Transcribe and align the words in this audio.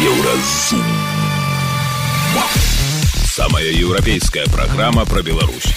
Еўразум. 0.00 0.80
Самая 3.24 3.66
еўрапейская 3.66 4.46
праграма 4.46 5.04
пра 5.04 5.20
Беларусь. 5.20 5.74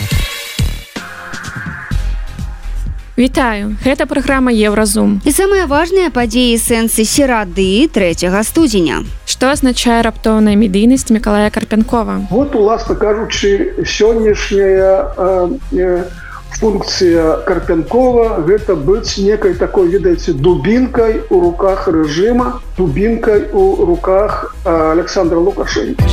Вітаю, 3.18 3.76
гэта 3.84 4.06
праграма 4.08 4.54
Еўразум. 4.56 5.20
І 5.28 5.32
самыя 5.36 5.68
важныя 5.68 6.08
падзеі 6.08 6.56
сэнсы 6.56 7.04
серады 7.04 7.92
3 7.92 8.16
студзеня. 8.48 9.04
Што 9.28 9.52
азначае 9.52 10.00
раптоўная 10.08 10.56
медыйнасць 10.56 11.12
Миколая 11.12 11.52
Карпянкова? 11.52 12.32
Вот 12.32 12.56
уласна 12.56 12.96
кажучы, 12.96 13.76
сённяшняя 13.84 15.12
э, 15.18 15.50
э, 15.74 16.04
функція 16.60 17.44
Карпянкова 17.48 18.44
гэта 18.48 18.76
быць 18.76 19.18
некай 19.18 19.54
такой 19.54 19.90
ведаеце 19.90 20.34
дубінкай 20.34 21.22
у 21.30 21.40
руках 21.42 21.88
рэжыма, 21.88 22.62
дубінкай 22.78 23.50
у 23.54 23.86
руках 23.86 24.56
э, 24.66 24.92
Александра 24.92 25.40
Лукашенко. 25.40 26.04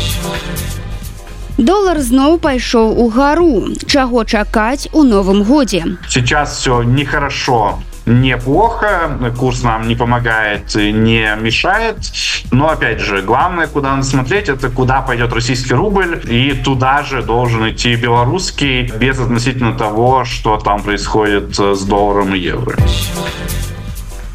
Долар 1.61 2.00
зноў 2.00 2.38
пайшоў 2.41 2.97
у 2.97 3.11
гару. 3.12 3.69
Чаго 3.84 4.24
чакаць 4.24 4.88
у 4.92 5.02
новым 5.05 5.45
годзе? 5.45 5.84
Сейчас 6.09 6.56
все 6.56 6.83
нехорошо 6.83 7.77
неплохо, 8.06 9.32
курс 9.38 9.62
нам 9.62 9.88
не 9.88 9.95
помогает, 9.95 10.74
не 10.74 11.36
мешает. 11.41 11.98
Но 12.50 12.68
опять 12.68 13.00
же, 13.00 13.22
главное, 13.22 13.66
куда 13.66 13.92
надо 13.96 14.02
смотреть, 14.04 14.48
это 14.48 14.70
куда 14.70 15.00
пойдет 15.02 15.32
российский 15.32 15.74
рубль, 15.74 16.20
и 16.28 16.52
туда 16.52 17.02
же 17.02 17.22
должен 17.22 17.68
идти 17.70 17.94
белорусский, 17.94 18.91
без 18.98 19.18
относительно 19.18 19.74
того, 19.74 20.24
что 20.24 20.56
там 20.58 20.82
происходит 20.82 21.55
с 21.58 21.82
долларом 21.84 22.34
и 22.34 22.38
евро. 22.38 22.77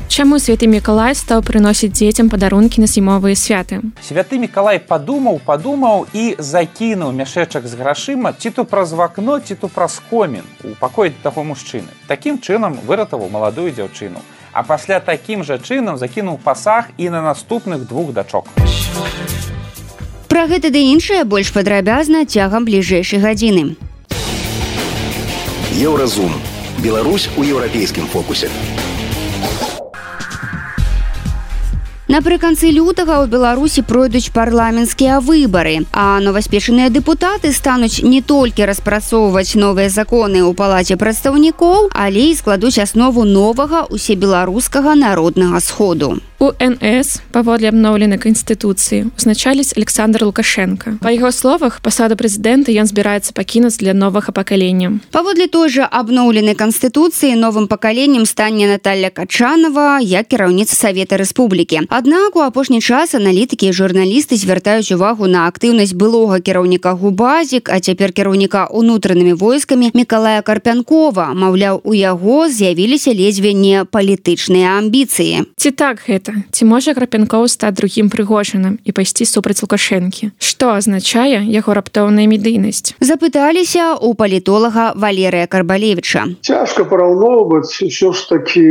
Чаму 0.08 0.38
святы 0.40 0.68
Миколай 0.68 1.16
стаў 1.18 1.42
прыносіць 1.44 1.92
дзецям 1.92 2.30
падарункі 2.30 2.80
на 2.82 2.88
зімовыя 2.88 3.36
святы. 3.36 3.82
Святы 4.00 4.38
Миколай 4.40 4.80
падумаў, 4.80 5.42
падумаў 5.46 6.06
і 6.14 6.36
закінуў 6.40 7.12
мяшэчак 7.12 7.68
з 7.68 7.74
грашыма 7.76 8.32
ці 8.32 8.50
то 8.56 8.64
праз 8.64 8.94
вакно, 8.94 9.40
ці 9.40 9.56
то 9.56 9.68
праз 9.68 10.00
комін 10.10 10.46
у 10.64 10.78
пакоі 10.80 11.12
таго 11.24 11.44
мужчыны. 11.44 11.90
Такім 12.08 12.40
чынам 12.40 12.78
выратаваў 12.88 13.30
маладую 13.30 13.74
дзяўчыну. 13.74 14.22
А 14.54 14.64
пасля 14.64 15.00
такім 15.00 15.44
жа 15.44 15.58
чынам 15.60 15.98
закінуў 15.98 16.38
пасаг 16.38 16.94
і 16.98 17.10
на 17.10 17.22
наступных 17.22 17.84
двух 17.90 18.14
дачок. 18.14 18.48
Пра 20.32 20.48
гэта 20.48 20.72
ды 20.72 20.80
іншае 20.96 21.24
больш 21.24 21.52
падрабязна 21.52 22.24
цягам 22.24 22.64
бліжэйшай 22.64 23.20
гадзіны. 23.20 23.76
Еўразум. 25.76 26.32
Беларусь 26.80 27.30
у 27.36 27.44
еўрапейскім 27.44 28.08
фокусе. 28.08 28.52
Напрыканцы 32.06 32.70
лютага 32.70 33.18
ў 33.18 33.26
Беларусі 33.26 33.82
пройдуць 33.82 34.30
парламенцкія 34.30 35.18
выбары, 35.26 35.90
а 35.90 36.22
новаспешаныя 36.22 36.94
дэпутаты 36.94 37.50
стануць 37.50 38.06
не 38.06 38.22
толькі 38.22 38.70
распрацоўваць 38.70 39.58
новыя 39.58 39.90
законы 39.90 40.46
ў 40.46 40.54
палаце 40.54 41.02
прадстаўнікоў, 41.02 41.90
але 41.98 42.30
і 42.30 42.38
складуць 42.38 42.78
аснову 42.78 43.26
новага 43.26 43.90
усебеларускага 43.90 44.94
народнага 44.94 45.58
сходу. 45.58 46.22
УНС 46.40 47.22
паводле 47.32 47.72
абноўленай 47.72 48.20
канстытуцыі 48.20 49.08
узначаліць 49.16 49.72
Александр 49.78 50.26
Лукашенко. 50.28 51.00
Па 51.00 51.12
яго 51.16 51.32
словах 51.32 51.80
пасаду 51.80 52.20
прэзідэнта 52.20 52.76
ён 52.76 52.92
збіраецца 52.92 53.32
пакінуць 53.32 53.80
для 53.80 53.94
новага 53.96 54.36
пакалення. 54.36 55.00
Паводле 55.16 55.48
той 55.48 55.72
жа 55.72 55.88
абноўленай 55.88 56.56
канстытуцыі 56.60 57.40
новым 57.40 57.68
пакаленнем 57.72 58.26
стане 58.26 58.68
Наталья 58.68 59.10
Качанова 59.10 60.00
як 60.04 60.28
кіраўніца 60.28 60.76
Савета 60.76 61.16
Рэспублікі. 61.16 61.88
Аднак 61.88 62.36
у 62.36 62.44
апошні 62.44 62.82
час 62.82 63.16
аналітыкі 63.16 63.72
і 63.72 63.74
журналісты 63.74 64.36
звяртаюць 64.36 64.92
увагу 64.92 65.32
на 65.32 65.48
актыўнасць 65.48 65.96
былога 65.96 66.44
кіраўніка 66.44 67.00
губазік, 67.00 67.70
а 67.72 67.80
цяпер 67.80 68.12
кіраўніка 68.12 68.68
унутранымі 68.76 69.34
войскамі 69.40 69.92
Миколая 69.94 70.42
Карпянкова, 70.42 71.32
маўляў, 71.32 71.80
у 71.84 71.94
яго 71.94 72.50
з'явіліся 72.50 73.16
ледзьве 73.16 73.54
не 73.54 73.86
палітычныя 73.86 74.76
амбіцыі. 74.84 75.48
Ці 75.56 75.72
так 75.72 76.04
гэта? 76.08 76.25
Ці 76.52 76.66
можа 76.66 76.94
Крапянкоў 76.98 77.48
стаць 77.52 77.76
другім 77.78 78.10
прыгожаным 78.10 78.80
і 78.84 78.92
пайсці 78.96 79.26
супраць 79.26 79.62
лукашэнкі? 79.62 80.32
Што 80.40 80.74
азначае 80.78 81.46
яго 81.46 81.74
раптоўная 81.78 82.26
медыйнасць? 82.32 82.96
Запыталіся 83.00 84.00
у 84.02 84.14
палітолага 84.14 84.94
Валерыя 84.96 85.48
Карбалевіча. 85.48 86.26
Цяжка 86.42 86.86
параўноўваць 86.86 87.70
ўсё 87.70 88.14
ж 88.14 88.20
такі 88.30 88.66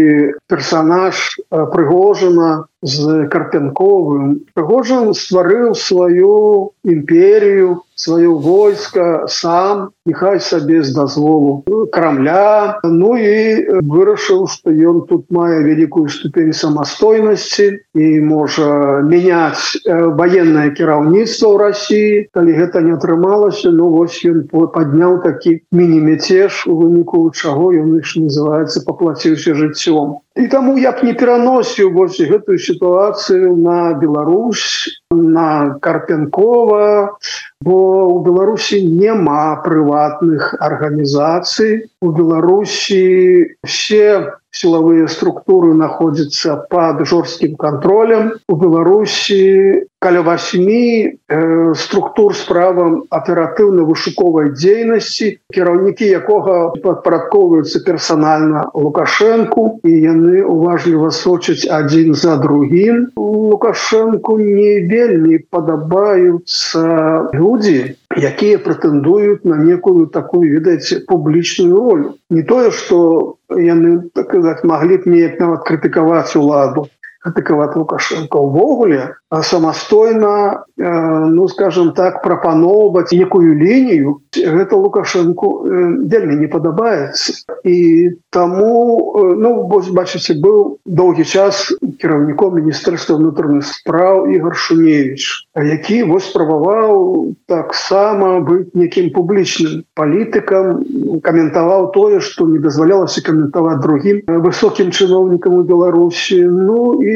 персанаж 0.49 1.39
прыгожана 1.51 2.67
з 2.85 3.25
карпянковым. 3.33 4.45
Прыгожан 4.55 5.17
стварыў 5.17 5.73
сваю 5.75 6.77
імперію 6.85 7.81
сваё 7.97 8.35
войска 8.35 9.25
сам 9.29 9.91
нехай 10.05 10.41
сабе 10.41 10.83
з 10.83 10.93
дазволу 10.93 11.65
крамля. 11.93 12.81
Ну 12.85 13.17
і 13.17 13.81
вырашыў 13.87 14.45
што 14.51 14.75
ён 14.75 15.07
тут 15.09 15.31
мае 15.31 15.63
вялікую 15.65 16.09
ступень 16.13 16.53
самастойнасці 16.53 17.81
і 17.95 18.07
можа 18.21 19.01
мяняць 19.07 19.81
ваеннае 19.87 20.75
кіраўніцтва 20.77 21.47
ў 21.49 21.57
Росіі 21.65 22.27
калі 22.37 22.53
гэта 22.53 22.85
не 22.85 22.93
атрымалася 22.99 23.73
ну 23.73 23.89
вось 23.95 24.21
ён 24.27 24.45
падняў 24.51 25.23
такі 25.25 25.63
міні-мяцеж 25.73 26.67
у 26.69 26.77
выніку 26.83 27.31
чаго 27.33 27.73
ён 27.73 27.97
іх 28.03 28.13
называется 28.19 28.85
паплаціўся 28.85 29.55
жыццём 29.55 30.21
і 30.37 30.47
таму 30.51 30.75
я 30.79 30.93
б 30.93 31.07
не 31.07 31.15
пераносіў 31.15 31.93
вось 31.95 32.19
гэтую 32.19 32.59
сітуацыю 32.59 33.55
на 33.57 33.95
Беларусь 33.95 34.91
на 35.15 35.79
карпянкова 35.79 37.15
бо 37.63 37.77
у 38.11 38.19
беларусі 38.27 38.83
няма 38.83 39.63
прыватных 39.63 40.55
арганізацый 40.59 41.87
у 42.03 42.11
беларусі 42.11 43.55
все 43.63 44.35
силовые 44.55 45.09
структуры 45.09 45.75
находятся 45.75 46.57
под 46.71 47.07
жорсткім 47.07 47.57
контролем. 47.57 48.33
У 48.49 48.57
беларусі 48.57 49.87
каля 49.99 50.23
8 50.23 50.69
э, 50.69 51.75
структур 51.75 52.37
с 52.37 52.45
правам 52.45 53.05
аператыўна-вышуковай 53.11 54.53
дзейнасці 54.53 55.41
кіраўнікі 55.49 56.05
якога 56.05 56.77
падпарадковваюцца 56.85 57.81
персанальна 57.89 58.69
лукашэнку 58.75 59.81
і 59.83 59.91
яны 59.91 60.45
уважліва 60.45 61.11
сочаць 61.11 61.65
адзін 61.67 62.15
за 62.15 62.37
другім. 62.37 63.09
Лукашэнку 63.17 64.39
не 64.39 64.85
вельмі 64.87 65.41
падабаюцца 65.51 66.85
людзі 67.33 67.97
якія 68.17 68.59
прэтэндуюць 68.59 69.45
на 69.45 69.57
некую 69.59 70.07
такую 70.07 70.47
ведаеце 70.51 71.01
публічную 71.07 71.77
ролю. 71.77 72.15
Не 72.31 72.43
тое 72.43 72.71
что 72.71 73.37
яны 73.51 74.11
так 74.15 74.29
сказать 74.29 74.65
маглі 74.65 74.99
б 74.99 75.11
неяк 75.11 75.41
нават 75.41 75.65
крытыкаваць 75.67 76.37
уладу 76.37 76.89
крытыкаваць 77.25 77.77
лукашенко 77.77 78.37
увогуле 78.37 79.17
а 79.31 79.43
самастойна 79.43 80.65
э, 80.79 80.85
ну 81.33 81.49
скажем 81.49 81.93
так 81.93 82.23
прапаноўваць 82.23 83.13
некую 83.13 83.57
лінію 83.57 84.21
гэта 84.37 84.77
лукашенко 84.77 85.47
э, 85.65 86.05
вельмі 86.05 86.37
не 86.37 86.47
падабаецца 86.47 87.33
і 87.65 88.11
таму 88.31 88.77
э, 89.17 89.35
ну 89.41 89.65
бачыце 89.67 90.37
быў 90.37 90.79
доўгі 90.85 91.25
час 91.25 91.73
кіраўніком 91.99 92.61
міністэрства 92.61 93.17
ўнутраных 93.17 93.65
справ 93.65 94.29
ігор 94.29 94.55
шуневич 94.55 95.49
які 95.57 96.03
вось 96.13 96.29
спрабаваў 96.29 97.33
таксама 97.49 98.45
быць 98.45 98.71
некім 98.75 99.11
публічным 99.17 99.83
палітыкам 99.97 100.85
каментаваў 101.25 101.91
тое 101.97 102.21
што 102.21 102.47
не 102.47 102.61
дазвалялася 102.61 103.25
каментаваць 103.25 103.81
другім 103.81 104.23
высокім 104.29 104.93
чыноўнікам 104.93 105.59
у 105.59 105.65
беларусі 105.65 106.45
ну 106.45 107.01
і 107.01 107.14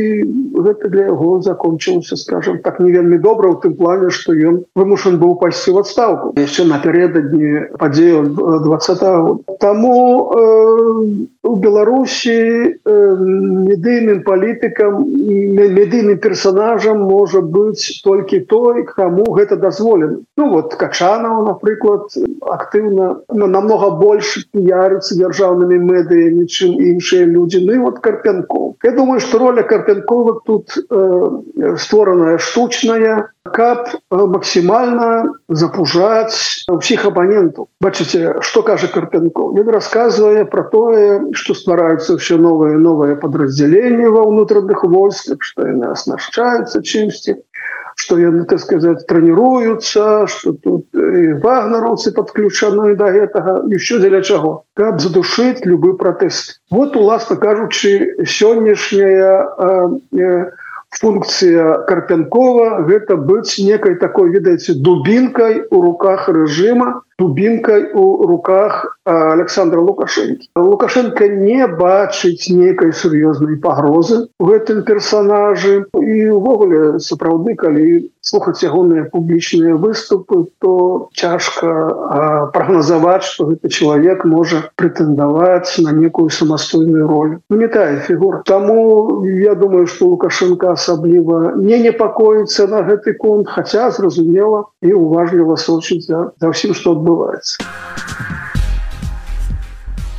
гэта 0.67 0.89
для 0.89 1.09
яго 1.11 1.41
закончылася 1.45 2.17
скажем 2.17 2.59
так 2.65 2.81
не 2.81 2.93
вельмі 2.93 3.19
добра 3.19 3.51
ў 3.53 3.61
тым 3.63 3.75
плане 3.79 4.11
што 4.15 4.35
ён 4.35 4.63
вымушан 4.79 5.19
быў 5.23 5.37
пайсці 5.43 5.75
в 5.77 5.83
адстаўку. 5.83 6.33
Яшчэ 6.41 6.67
напярэдадні 6.71 7.79
падзею 7.79 8.25
20 8.65 9.59
таму 9.61 9.99
э, 10.33 10.49
у 11.43 11.55
беларусі 11.57 12.39
э, 12.39 12.73
медыйным 13.69 14.25
палітыкам 14.25 15.05
медыйным 15.05 16.19
персонажам 16.19 17.05
можа 17.05 17.41
быць 17.41 18.01
толькі 18.05 18.41
той 18.49 18.85
кому 18.89 19.29
гэта 19.37 19.57
дазволен 19.57 20.25
ну 20.37 20.51
вот 20.51 20.75
качанова 20.75 21.45
напрыклад 21.53 22.15
актыўна 22.43 23.21
на 23.29 23.47
намного 23.47 23.91
больш 23.99 24.35
піярыцца 24.55 25.17
дзяржаўнымі 25.19 25.79
медыямі 25.91 26.47
чым 26.47 26.79
іншыя 26.79 27.27
людзі. 27.27 27.65
Ну 27.67 27.83
вот 27.85 27.99
карпянков. 27.99 28.77
Я 28.83 28.93
думаю 28.93 29.21
что 29.21 29.39
роля 29.39 29.63
карпянкова 29.89 30.41
тут 30.45 30.71
э, 30.91 31.77
створаная 31.77 32.39
штучная. 32.39 33.31
Каб 33.49 33.89
максімальна 34.11 35.33
запужаць 35.49 36.37
усіх 36.69 37.07
абанентаў 37.09 37.69
бачыце 37.81 38.43
что 38.45 38.63
кажа 38.63 38.89
карпянков 38.93 39.57
ён 39.57 39.69
рассказывае 39.73 40.45
про 40.45 40.65
тое 40.69 41.33
что 41.33 41.55
ствараюцца 41.55 42.19
все 42.19 42.37
новые 42.37 42.77
новые 42.77 43.17
подраздзяленні 43.17 44.05
ва 44.13 44.29
ўнутраных 44.29 44.85
войсках 44.85 45.41
что 45.41 45.65
яны 45.65 45.89
оснашчаюцца 45.97 46.85
чымсьці 46.85 47.41
что 47.99 48.17
яны 48.17 48.45
так 48.45 48.61
сказать 48.61 49.07
тренируются 49.07 50.27
что 50.29 50.53
тут 50.53 50.87
вагнеровцы 50.93 52.13
подключаны 52.13 52.95
до 52.95 53.07
этого 53.07 53.67
еще 53.69 53.99
для 53.99 54.23
чаго? 54.23 54.63
Как 54.75 55.01
задушить 55.01 55.67
любой 55.67 55.97
протест 55.97 56.61
вот 56.71 56.97
уласно 56.97 57.37
кажучи 57.37 58.15
сённяшняя 58.25 59.49
э, 59.59 59.89
э, 60.17 60.51
функция 60.91 61.79
карпянкова 61.91 62.87
гэта 62.87 63.17
быць 63.17 63.59
некай 63.59 63.97
такой 63.97 64.31
ведаеце 64.31 64.75
дубінкай 64.75 65.67
у 65.71 65.83
руках 65.83 66.29
режима 66.29 67.03
дубінкай 67.19 67.93
у 67.93 68.27
руках 68.27 68.99
Александра 69.05 69.81
Лукашэнкі. 69.81 70.49
Лукашенко 70.57 71.27
не 71.29 71.67
бачыць 71.67 72.47
некай 72.51 72.93
сур'ёзнай 72.93 73.59
пагрозы 73.59 74.29
у 74.39 74.45
гэтым 74.47 74.85
персонажы 74.85 75.87
і 75.97 76.17
увогуле 76.31 77.01
сапраўды 77.03 77.57
калі 77.59 78.11
слухаць 78.21 78.63
ягоныя 78.63 79.09
публічныя 79.11 79.75
выступы, 79.75 80.47
то 80.61 81.09
цяжка 81.17 82.51
прагназаваць, 82.53 83.25
што 83.25 83.49
гэты 83.51 83.73
чалавек 83.73 84.25
можа 84.29 84.69
прэтэндаваць 84.77 85.81
на 85.81 85.97
некую 85.97 86.29
самастойную 86.29 87.09
роль. 87.09 87.39
Ну, 87.49 87.57
не 87.57 87.69
тая 87.69 87.99
фігура. 88.05 88.43
Таму 88.45 89.25
я 89.25 89.55
думаю, 89.55 89.87
што 89.87 90.13
Лукашенко 90.13 90.77
асабліва 90.77 91.57
не 91.57 91.81
непакоіцца 91.81 92.69
на 92.69 92.85
гэты 92.85 93.17
конт, 93.17 93.49
хаця 93.49 93.91
зразумела 93.91 94.69
і 94.83 94.93
уважліва 94.93 95.57
сочыць 95.57 96.05
за, 96.07 96.37
за 96.37 96.53
ўсім, 96.53 96.77
што 96.77 96.93
адбываецца 96.93 97.08
адбываецца. 97.09 97.59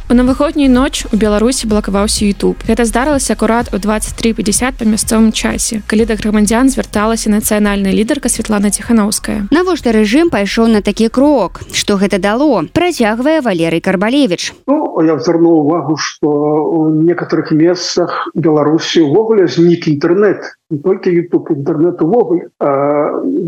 У 0.09 0.15
навыходнюю 0.17 0.71
ноч 0.73 1.05
у 1.13 1.17
беларусі 1.21 1.69
блакаваўся 1.69 2.25
youtube 2.25 2.65
гэта 2.65 2.81
здарылася 2.89 3.37
акурат 3.37 3.69
у 3.69 3.77
2350 3.77 4.81
па 4.81 4.85
мясцовым 4.89 5.29
часе 5.29 5.85
калі 5.85 6.09
да 6.09 6.17
грамадзян 6.17 6.73
звярталася 6.73 7.29
нацыянальная 7.29 7.93
лідарка 7.93 8.25
Светлана 8.25 8.73
ціхановская. 8.73 9.45
Навошта 9.53 9.93
рэжым 9.93 10.33
пайшоў 10.33 10.73
на 10.73 10.81
такі 10.81 11.13
крок? 11.13 11.61
Что 11.69 12.01
гэта 12.01 12.17
дало? 12.17 12.65
Працягвае 12.73 13.45
валерый 13.45 13.85
карбалевич 13.85 14.57
ну, 14.65 14.99
я 15.05 15.19
звернул 15.19 15.61
увагу 15.61 15.95
что 15.97 16.25
у 16.65 16.89
некоторых 16.89 17.53
месцах 17.53 18.33
беларусі 18.33 19.05
увогуле 19.05 19.45
знік 19.45 19.85
інтэрнет 19.85 20.57
не 20.73 20.81
толькі 20.81 21.13
youtube 21.13 21.53
інтэрнет 21.53 22.01
увогуле. 22.01 22.49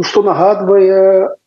Что 0.06 0.22
нагадвае 0.22 1.41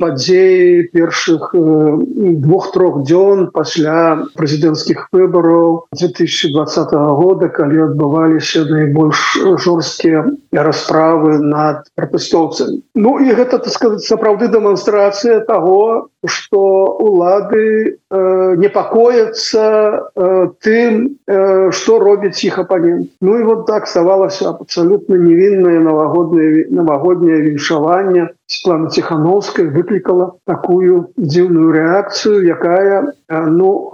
падзеі 0.00 0.88
першых 0.94 1.52
двух-трох 1.54 3.04
дзён 3.04 3.50
пасля 3.52 4.24
прэзідэнцкіх 4.34 5.08
выбараў 5.12 5.86
2020 5.92 6.94
года 7.20 7.48
калі 7.52 7.92
адбываліся 7.92 8.64
найбольш 8.64 9.36
жорсткія 9.60 10.24
расправы 10.52 11.38
над 11.44 11.92
пратэстоўцамі. 11.94 12.80
Ну 12.94 13.18
і 13.20 13.36
гэта 13.36 13.60
так 13.60 13.72
сказать 13.72 14.02
сапраўды 14.02 14.48
дэманстрацыя 14.48 15.44
того 15.44 16.08
что 16.26 16.96
улады 17.00 17.96
э, 18.10 18.54
непакояцца 18.56 20.10
э, 20.14 20.48
тым 20.60 21.16
э, 21.26 21.70
что 21.72 21.98
робіць 21.98 22.44
іх 22.44 22.58
апанент 22.58 23.08
Ну 23.20 23.38
і 23.38 23.42
вот 23.42 23.66
так 23.66 23.86
ставалася 23.88 24.50
абсолютно 24.50 25.16
невіннае 25.16 25.80
навагоднае 25.80 26.66
навагодняе 26.70 27.40
віншаванне 27.40 28.28
Светлана 28.46 28.90
Тхановская 28.90 29.70
выклікала 29.70 30.36
такую 30.44 31.14
дзіўную 31.16 31.70
рэакцыю, 31.72 32.42
якая 32.42 33.14
ну, 33.30 33.92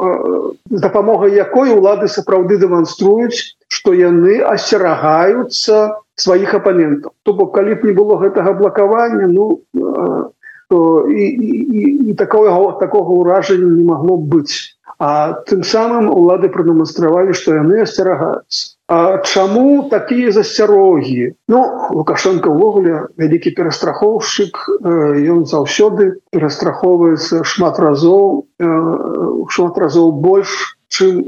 з 0.70 0.80
дапамогай 0.80 1.36
якой 1.36 1.76
улады 1.76 2.08
сапраўды 2.08 2.56
дэманструюць, 2.56 3.52
што 3.68 3.92
яны 3.92 4.40
асцерагаюцца 4.40 6.00
сваіх 6.16 6.54
апанентаў. 6.56 7.12
То 7.22 7.36
бок 7.36 7.52
калі 7.54 7.76
б 7.76 7.84
не 7.84 7.92
было 7.92 8.16
гэтага 8.16 8.56
блакавання, 8.56 9.28
ну, 9.28 9.60
то 10.68 11.08
і, 11.08 11.24
і, 11.26 11.52
і, 11.80 12.10
і 12.10 12.14
такого, 12.14 12.72
такога 12.80 13.10
ўражання 13.14 13.70
не 13.76 13.84
магло 13.84 14.16
быць. 14.16 14.76
А 14.98 15.44
тым 15.44 15.60
самым 15.60 16.08
улады 16.08 16.48
прадэманстравалі, 16.48 17.36
што 17.36 17.52
яны 17.60 17.84
асцерагаюцца. 17.84 18.76
А 18.88 19.18
чаму 19.18 19.88
такія 19.90 20.30
засцярогі 20.30 21.34
Ну 21.50 21.58
лукашенко 21.90 22.54
ўвогуле 22.54 23.10
вялікі 23.18 23.50
перастрахоўшчык 23.58 24.62
ён 25.34 25.42
заўсёды 25.42 26.22
перастрахоўваецца 26.30 27.42
шмат 27.42 27.82
разоў 27.82 28.46
шмат 29.50 29.74
разоў 29.82 30.14
больш 30.22 30.75
чым 30.88 31.22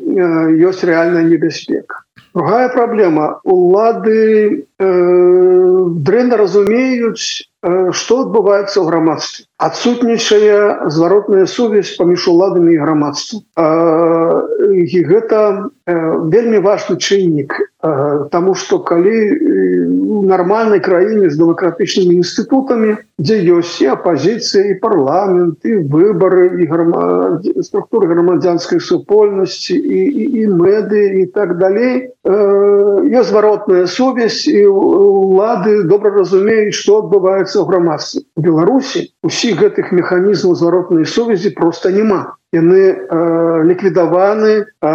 ёсць 0.54 0.84
рэальная 0.84 1.24
небяспека? 1.24 2.04
Другая 2.34 2.68
праблема. 2.68 3.40
Улады 3.44 4.66
э, 4.78 4.88
дрэнна 6.06 6.36
разумеюць 6.36 7.48
што 7.58 8.22
адбываецца 8.22 8.78
ў 8.78 8.86
грамадстве. 8.86 9.44
Адсутнічае 9.58 10.86
зваротная 10.94 11.46
сувязь 11.50 11.90
паміж 11.98 12.28
уладамі 12.30 12.70
і 12.70 12.78
грамадством 12.78 13.42
і 14.78 15.00
гэта 15.10 15.66
вельмі 16.30 16.62
важны 16.62 17.02
чыннік 17.02 17.58
Таму 17.78 18.54
што 18.58 18.80
калі 18.82 19.18
у 20.10 20.22
нармальнай 20.26 20.80
краіне 20.82 21.30
з 21.30 21.38
дэмакратычнымі 21.38 22.16
інстытутамі 22.18 22.96
дзе 23.22 23.36
ёсць 23.54 23.78
і 23.84 23.94
апазіцыя 23.94 24.74
і 24.74 24.78
парламент 24.82 25.62
і 25.62 25.86
выбары 25.86 26.58
і 26.58 26.66
грама... 26.66 27.38
структуры 27.62 28.10
грамадзянскай 28.10 28.82
супольнасці 28.82 29.78
і, 29.78 30.00
і, 30.10 30.24
і 30.42 30.46
мэды 30.58 31.22
і 31.22 31.24
так 31.30 31.54
далей 31.62 32.10
ёсць 32.26 33.30
зваротная 33.30 33.86
сувязь 33.86 34.42
і 34.50 34.66
улады 34.66 35.86
добра 35.86 36.10
разумеюць 36.18 36.74
што 36.74 37.06
адбываецца 37.06 37.62
ў 37.62 37.64
грамадстве 37.70 38.26
беларусі 38.34 39.06
усіх 39.22 39.58
гэтых 39.58 39.90
механізмаў 39.92 40.54
зваротнай 40.54 41.04
сувязі 41.04 41.50
просто 41.50 41.90
няма. 41.90 42.34
Яны 42.48 42.80
э, 42.80 43.62
ліквідаваны 43.68 44.64
э, 44.64 44.90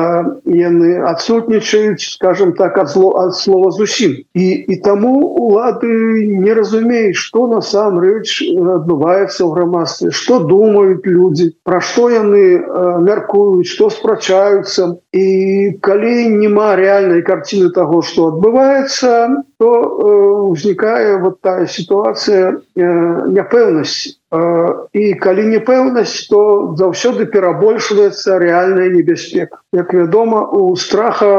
яны 0.49 0.89
адсутнічаюць 1.05 2.01
скажем 2.01 2.53
так 2.57 2.79
ад 2.81 2.89
зло 2.89 3.13
ад 3.21 3.35
слова 3.37 3.69
зусім. 3.69 4.15
І 4.33 4.47
і 4.73 4.75
таму 4.81 5.13
улады 5.37 6.25
не 6.25 6.53
разумеюць 6.53 7.19
что 7.19 7.45
насамрэч 7.51 8.41
адбываецца 8.57 9.45
ў 9.45 9.53
грамадстве 9.53 10.09
что 10.09 10.39
думаюць 10.39 11.05
людзі 11.05 11.53
пра 11.61 11.77
што 11.77 12.09
яны 12.09 12.57
э, 12.57 12.63
мяркуюць 13.05 13.69
что 13.69 13.91
спрачаюцца. 13.93 14.97
І 15.13 15.77
калі 15.77 16.33
няма 16.41 16.73
рэальнай 16.73 17.21
карціны 17.21 17.69
того 17.69 18.01
что 18.01 18.33
адбываецца 18.33 19.45
то 19.63 19.71
узнікае 20.51 21.23
вот 21.23 21.39
тая 21.39 21.67
сітуацыя 21.71 22.59
няпэўнасці 22.75 24.11
і 24.93 25.03
калі 25.23 25.43
непэўнасць 25.51 26.27
то 26.27 26.39
заўсёды 26.79 27.27
перабольшваецца 27.31 28.39
рэальная 28.43 28.89
небяспека. 28.91 29.61
Як 29.71 29.93
вядома 29.93 30.41
у 30.51 30.75
страха 30.75 31.29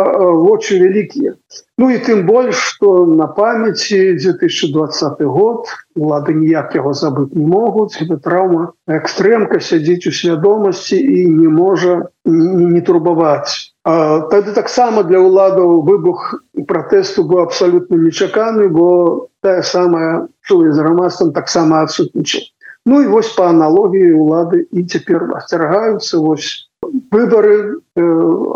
вочы 0.41 0.79
вялікія. 0.81 1.35
Ну 1.77 1.91
і 1.91 2.01
тым 2.07 2.25
больш 2.25 2.57
што 2.71 3.05
на 3.05 3.27
памяці 3.27 4.17
2020 4.25 5.21
год 5.21 5.69
улады 5.93 6.39
ніяк 6.39 6.79
яго 6.81 6.97
забыць 6.97 7.35
не 7.35 7.45
могуць. 7.45 7.99
Гэта 8.01 8.17
траўма 8.25 8.73
экстрэмка 8.89 9.61
сядзіць 9.61 10.09
у 10.09 10.17
свядомасці 10.17 10.97
і 10.97 11.29
не 11.29 11.53
можа 11.61 12.09
не 12.25 12.81
турбаваць 12.81 13.74
тады 13.85 14.53
таксама 14.57 15.05
для 15.05 15.21
ўладаў 15.21 15.85
выбух 15.85 16.41
пратэсту 16.69 17.25
быў 17.29 17.45
абсалютна 17.45 18.01
нечаканы 18.01 18.69
бо 18.69 19.29
тая 19.45 19.61
самая 19.63 20.29
сувязь 20.49 20.75
з 20.75 20.81
грамадствам 20.81 21.33
таксама 21.33 21.85
адсутнічала 21.85 22.49
Ну 22.87 23.03
і 23.03 23.07
вось 23.07 23.33
по 23.33 23.45
аналогіі 23.49 24.13
улады 24.13 24.67
і 24.73 24.85
цяпер 24.85 25.25
асцярагаюцца 25.37 26.19
вось 26.21 26.69
выборы 27.13 27.81
э, 27.97 28.03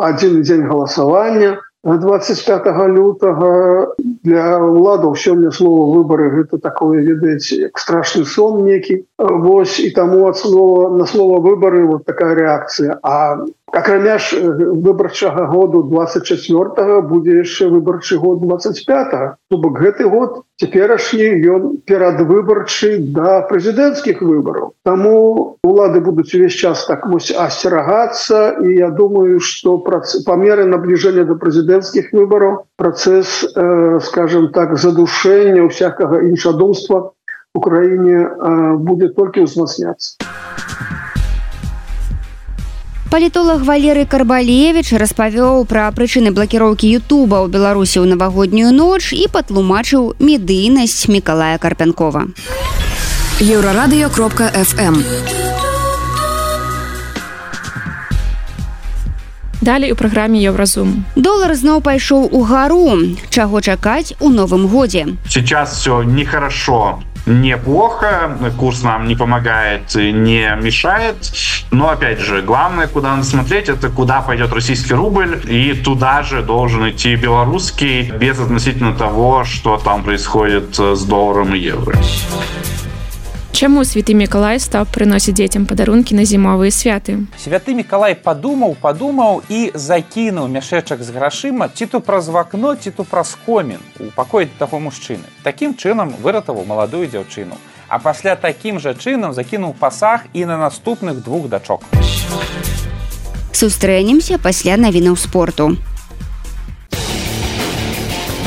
один 0.04 0.42
дзень 0.42 0.68
галасавання 0.68 1.60
25 1.84 2.66
лютага 2.88 3.94
для 3.98 4.58
уладаў 4.58 5.14
сёння 5.16 5.50
слова 5.50 5.96
выборы 5.96 6.28
гэта 6.30 6.58
такое 6.58 7.00
ведаеце 7.00 7.70
як 7.70 7.78
страшны 7.78 8.24
сон 8.24 8.64
некі 8.64 9.04
Вось 9.18 9.80
і 9.80 9.90
таму 9.90 10.28
ад 10.28 10.36
слова 10.36 10.90
на 10.90 11.06
слова 11.06 11.40
выборы 11.40 11.86
вот 11.86 12.04
такая 12.04 12.34
реакцыя 12.34 12.98
а 13.02 13.46
акрамя 13.72 14.18
ж 14.18 14.40
выбарчага 14.84 15.46
году 15.46 15.82
24 15.82 17.02
будзе 17.02 17.38
яшчэ 17.42 17.68
выбарчы 17.68 18.18
год 18.18 18.40
25 18.40 19.10
то 19.50 19.56
бок 19.56 19.78
гэты 19.80 20.08
год 20.08 20.42
цяперашні 20.60 21.28
ён 21.52 21.62
перадвыбарчы 21.84 22.98
да 23.14 23.42
прэзідэнцкіх 23.50 24.22
выбараў. 24.22 24.72
Таму 24.84 25.58
улады 25.62 26.00
будуць 26.00 26.34
увесь 26.34 26.56
час 26.56 26.86
так 26.86 27.06
вось 27.06 27.30
асцерагацца 27.30 28.58
і 28.64 28.74
я 28.78 28.90
думаю 28.90 29.40
что 29.40 29.78
па 29.78 30.36
меры 30.36 30.64
набліжэння 30.64 31.24
до 31.24 31.36
прэзідэнцкіх 31.36 32.12
выбараў 32.12 32.64
працэс 32.76 33.44
э, 33.54 34.00
скажем 34.02 34.52
так 34.52 34.76
задушэння 34.76 35.68
всякага 35.68 36.24
іншадумства 36.24 37.12
Украіне 37.54 38.18
э, 38.22 38.76
будзе 38.76 39.08
толькі 39.08 39.44
ўзмацняцца 39.48 40.47
палітолог 43.10 43.64
валерый 43.64 44.04
карбалевич 44.04 44.92
распавёў 44.92 45.64
пра 45.64 45.88
прычыны 45.96 46.30
блакіроўкі 46.36 46.88
Ютуба 47.00 47.40
ў 47.40 47.48
беларусі 47.48 48.04
ў 48.04 48.12
навагоднюю 48.12 48.72
ноч 48.76 49.16
і 49.16 49.24
патлумачыў 49.32 50.20
медыйнасць 50.20 51.08
мікалая 51.08 51.56
карпянкова. 51.56 52.28
Еўрарадыё 53.40 54.12
кропка 54.12 54.52
фм 54.52 55.00
далей 59.60 59.92
у 59.92 59.96
праграме 59.96 60.40
еўразум. 60.40 61.04
Долар 61.16 61.52
зноў 61.54 61.82
пайшоў 61.84 62.28
у 62.32 62.40
гару 62.44 62.96
чаго 63.28 63.60
чакаць 63.60 64.14
у 64.20 64.30
новым 64.30 64.66
годзе? 64.66 65.06
Сейчас 65.28 65.76
все 65.78 66.02
нехорошо 66.02 67.02
неплохо, 67.28 68.38
курс 68.58 68.82
нам 68.82 69.06
не 69.06 69.14
помогает, 69.14 69.94
не 69.94 70.56
мешает, 70.60 71.16
но 71.70 71.90
опять 71.90 72.20
же, 72.20 72.42
главное, 72.42 72.86
куда 72.86 73.12
надо 73.16 73.24
смотреть, 73.24 73.68
это 73.68 73.88
куда 73.90 74.20
пойдет 74.22 74.52
российский 74.52 74.94
рубль, 74.94 75.40
и 75.44 75.74
туда 75.74 76.22
же 76.22 76.42
должен 76.42 76.88
идти 76.90 77.14
белорусский, 77.16 78.10
без 78.10 78.40
относительно 78.40 78.94
того, 78.94 79.44
что 79.44 79.76
там 79.78 80.02
происходит 80.02 80.78
с 80.78 81.04
долларом 81.04 81.54
и 81.54 81.58
евро. 81.58 81.96
Чаму 83.58 83.82
святы 83.82 84.14
Миколай 84.14 84.60
стаў 84.62 84.84
прыносіць 84.94 85.32
дзецям 85.34 85.64
падарункі 85.66 86.14
на 86.14 86.22
зімовыя 86.22 86.70
святы. 86.70 87.26
Святы 87.42 87.74
Миколай 87.74 88.14
падумаў, 88.14 88.76
падумаў 88.78 89.42
і 89.50 89.72
закінуў 89.74 90.46
мяшэчак 90.46 91.02
з 91.02 91.10
грашыма 91.10 91.66
ці 91.66 91.90
то 91.90 91.98
праз 91.98 92.28
вакно, 92.30 92.76
ці 92.78 92.94
то 92.94 93.02
праз 93.02 93.34
комін 93.42 93.82
у 93.98 94.12
пакоі 94.14 94.46
таго 94.62 94.78
мужчыны. 94.78 95.26
Такім 95.42 95.74
чынам 95.74 96.14
выратаваў 96.22 96.70
маладую 96.70 97.10
дзяўчыну. 97.10 97.58
А 97.88 97.98
пасля 97.98 98.38
такім 98.38 98.78
жа 98.78 98.94
чынам 98.94 99.34
закінуў 99.34 99.74
пасаг 99.74 100.30
і 100.38 100.46
на 100.46 100.54
наступных 100.54 101.18
двух 101.26 101.50
дачок. 101.50 101.82
Сустрэнемся 103.50 104.38
пасля 104.38 104.78
навінаў 104.78 105.18
спорту. 105.18 105.74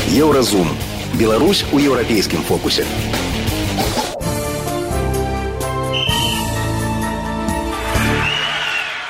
Еўразум. 0.08 0.72
Беларусь 1.20 1.66
у 1.68 1.76
еўрапейскім 1.76 2.40
фокусе. 2.48 2.88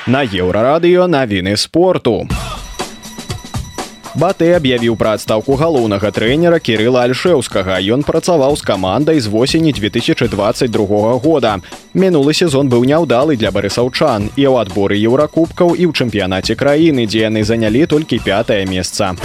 На 0.05 0.25
еўрарадыё 0.27 1.07
навіны 1.07 1.55
спорту. 1.55 2.27
Батэ 4.19 4.49
аб'явіў 4.59 4.97
пра 4.99 5.13
адстаўку 5.15 5.55
галоўнага 5.55 6.11
трэнера 6.11 6.59
кірыла 6.59 7.07
альшеўскага. 7.07 7.79
Ён 7.79 8.03
працаваў 8.03 8.59
з 8.59 8.67
камандай 8.67 9.23
з 9.23 9.31
восені 9.31 9.71
2022 9.71 11.17
года. 11.23 11.55
Мінулы 11.95 12.35
сезон 12.35 12.67
быў 12.67 12.83
няўдалы 12.83 13.39
для 13.39 13.55
барысаўчан 13.55 14.27
і 14.35 14.43
ў 14.43 14.59
адборы 14.59 14.99
еўракубкаў 14.99 15.71
і 15.79 15.87
ў 15.87 15.91
чэмпіянаце 15.95 16.59
краіны, 16.59 17.07
дзе 17.07 17.31
яны 17.31 17.47
занялі 17.47 17.87
толькі 17.87 18.19
пятае 18.19 18.67
месца. 18.67 19.15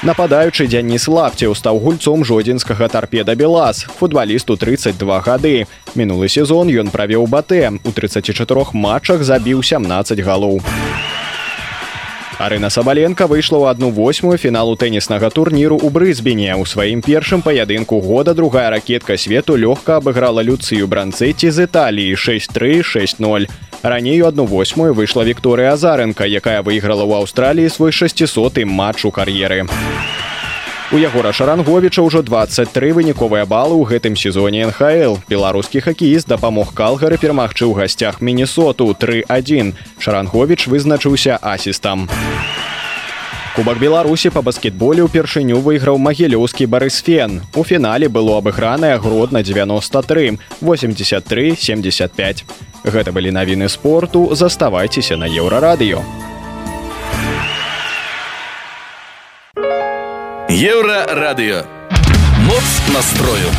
Нападаючы 0.00 0.64
Дзяніс 0.64 1.04
лапцеў 1.12 1.52
стаў 1.52 1.76
гульцом 1.84 2.24
жодзінскага 2.24 2.88
тарпеда 2.88 3.36
Белас, 3.36 3.84
футбалісту 3.84 4.56
32 4.56 5.20
гады. 5.20 5.68
Мінулы 5.92 6.32
сезон 6.32 6.72
ён 6.72 6.88
правёў 6.88 7.28
батэ. 7.28 7.68
У 7.84 7.92
34 7.92 8.72
матчах 8.72 9.20
забіў 9.20 9.60
17 9.60 10.24
галоў. 10.24 10.64
Арына 12.40 12.70
Сабаленко 12.70 13.26
выйшла 13.28 13.60
ў 13.60 13.64
адну 13.68 13.90
восьмую 13.92 14.40
фіналу 14.40 14.72
тэніснага 14.72 15.28
турніру 15.28 15.76
ў 15.76 15.92
брызбене. 15.92 16.56
У 16.56 16.64
сваім 16.64 17.04
першым 17.04 17.44
паядынку 17.44 18.00
года 18.00 18.32
другая 18.32 18.72
ракетка 18.72 19.20
свету 19.20 19.60
лёгка 19.60 20.00
абыграла 20.00 20.40
люцыю 20.40 20.88
бранцэці 20.88 21.52
з 21.52 21.68
Італіі 21.68 22.16
6360. 22.16 23.52
Раней 23.84 24.24
у 24.24 24.26
одну 24.32 24.48
восьмую 24.48 24.96
выйшла 24.96 25.28
Вікторыя 25.28 25.76
Азаренко, 25.76 26.24
якая 26.24 26.64
выйграла 26.64 27.04
ў 27.04 27.20
Аўстраліі 27.20 27.68
свой 27.68 27.92
600 27.92 28.64
матч 28.64 29.04
у 29.04 29.12
кар'еры. 29.12 29.68
У 30.92 30.98
Ягора 30.98 31.30
Шаранговіча 31.30 32.02
ўжо 32.02 32.18
23 32.26 32.90
выніковыя 32.90 33.46
балы 33.46 33.78
ў 33.78 33.86
гэтым 33.86 34.18
сезоне 34.18 34.66
НХл. 34.66 35.22
Беларускі 35.30 35.78
хакеіст 35.86 36.26
дапамог 36.26 36.74
калгары 36.74 37.14
перамагчы 37.14 37.62
ў 37.62 37.78
гасцях 37.78 38.18
Міннесоту 38.18 38.90
3-1. 38.98 39.78
Шаранговіч 40.02 40.66
вызначыўся 40.66 41.38
асістам. 41.38 42.10
Кубак 43.54 43.78
Беларусі 43.78 44.34
па 44.34 44.42
баскетболе 44.42 45.06
ўпершыню 45.06 45.62
выйграў 45.62 45.94
магілёўскі 46.02 46.66
барысфен. 46.66 47.46
У 47.54 47.62
фінале 47.62 48.10
было 48.10 48.42
абыгранае 48.42 48.98
гродна 48.98 49.46
93 49.46 50.42
83 50.58 51.54
75. 51.54 52.42
Гэта 52.82 53.14
былі 53.14 53.30
навіны 53.30 53.70
спорту, 53.70 54.34
заставайцеся 54.34 55.14
на 55.14 55.30
еўрарадыё. 55.30 56.29
Еўрарадыё. 60.50 61.62
Моц 62.40 62.82
настрою. 62.92 63.50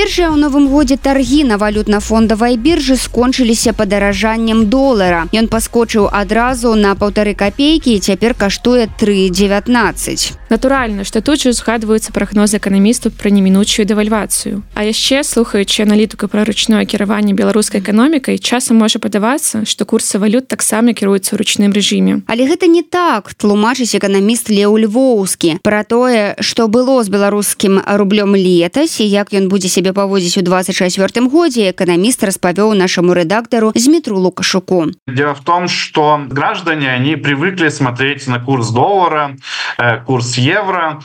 Першыя 0.00 0.32
ў 0.32 0.40
новым 0.40 0.72
годзе 0.72 0.96
таргі 0.96 1.44
на 1.44 1.60
валютна-фондавай 1.60 2.56
біржы 2.56 2.96
скончыліся 2.96 3.76
падаражаннем 3.76 4.64
долара. 4.72 5.28
Ён 5.36 5.44
паскочыў 5.52 6.08
адразу 6.08 6.72
на 6.72 6.96
паўтары 6.96 7.36
капейкі 7.36 7.92
і 7.92 8.00
цяпер 8.00 8.32
каштуе 8.32 8.88
3,19. 8.88 10.40
Натуральна, 10.48 11.04
што 11.04 11.20
тут 11.20 11.44
жа 11.44 11.52
згадваюцца 11.52 12.16
прагнозы 12.16 12.56
эканамісту 12.56 13.12
пра 13.12 13.28
немінучую 13.28 13.84
дэвальвацыю. 13.84 14.64
А 14.72 14.88
яшчэ 14.88 15.20
слухаючы 15.20 15.84
аналітыку 15.84 16.32
пра 16.32 16.48
ручное 16.48 16.88
кіраванне 16.88 17.36
беларускай 17.36 17.84
эканомікай, 17.84 18.40
часам 18.40 18.80
можа 18.80 19.04
падавацца, 19.04 19.68
што 19.68 19.84
курсы 19.84 20.16
валют 20.16 20.48
таксама 20.48 20.96
кіруюцца 20.96 21.36
ў 21.36 21.44
ручным 21.44 21.76
рэжыме. 21.76 22.24
Але 22.24 22.48
гэта 22.48 22.72
не 22.72 22.80
так, 22.80 23.36
тлумачыць 23.36 23.94
эканаміст 24.00 24.48
Леў 24.48 24.80
Львоўскі 24.80 25.60
пра 25.60 25.84
тое, 25.84 26.40
што 26.40 26.72
было 26.72 27.04
з 27.04 27.12
беларускім 27.12 27.84
рублём 27.84 28.32
летась 28.32 28.96
і 28.98 29.04
як 29.04 29.36
ён 29.36 29.52
будзе 29.52 29.68
сябе 29.68 29.89
паводзіць 29.93 30.37
у 30.37 30.41
24 30.41 31.27
годзе 31.27 31.71
эканаміст 31.71 32.23
распавёў 32.23 32.73
нашаму 32.73 33.13
рэдактару 33.13 33.71
Змітру 33.75 34.19
Лукашуку. 34.19 34.91
Дело 35.07 35.33
в 35.33 35.43
том, 35.43 35.67
что 35.67 36.21
граждане 36.29 36.91
они 36.91 37.15
привыкли 37.15 37.69
смотреть 37.69 38.27
на 38.27 38.39
курс 38.39 38.69
доллара, 38.69 39.37
э, 39.77 40.03
курс 40.05 40.37
евро, 40.37 41.01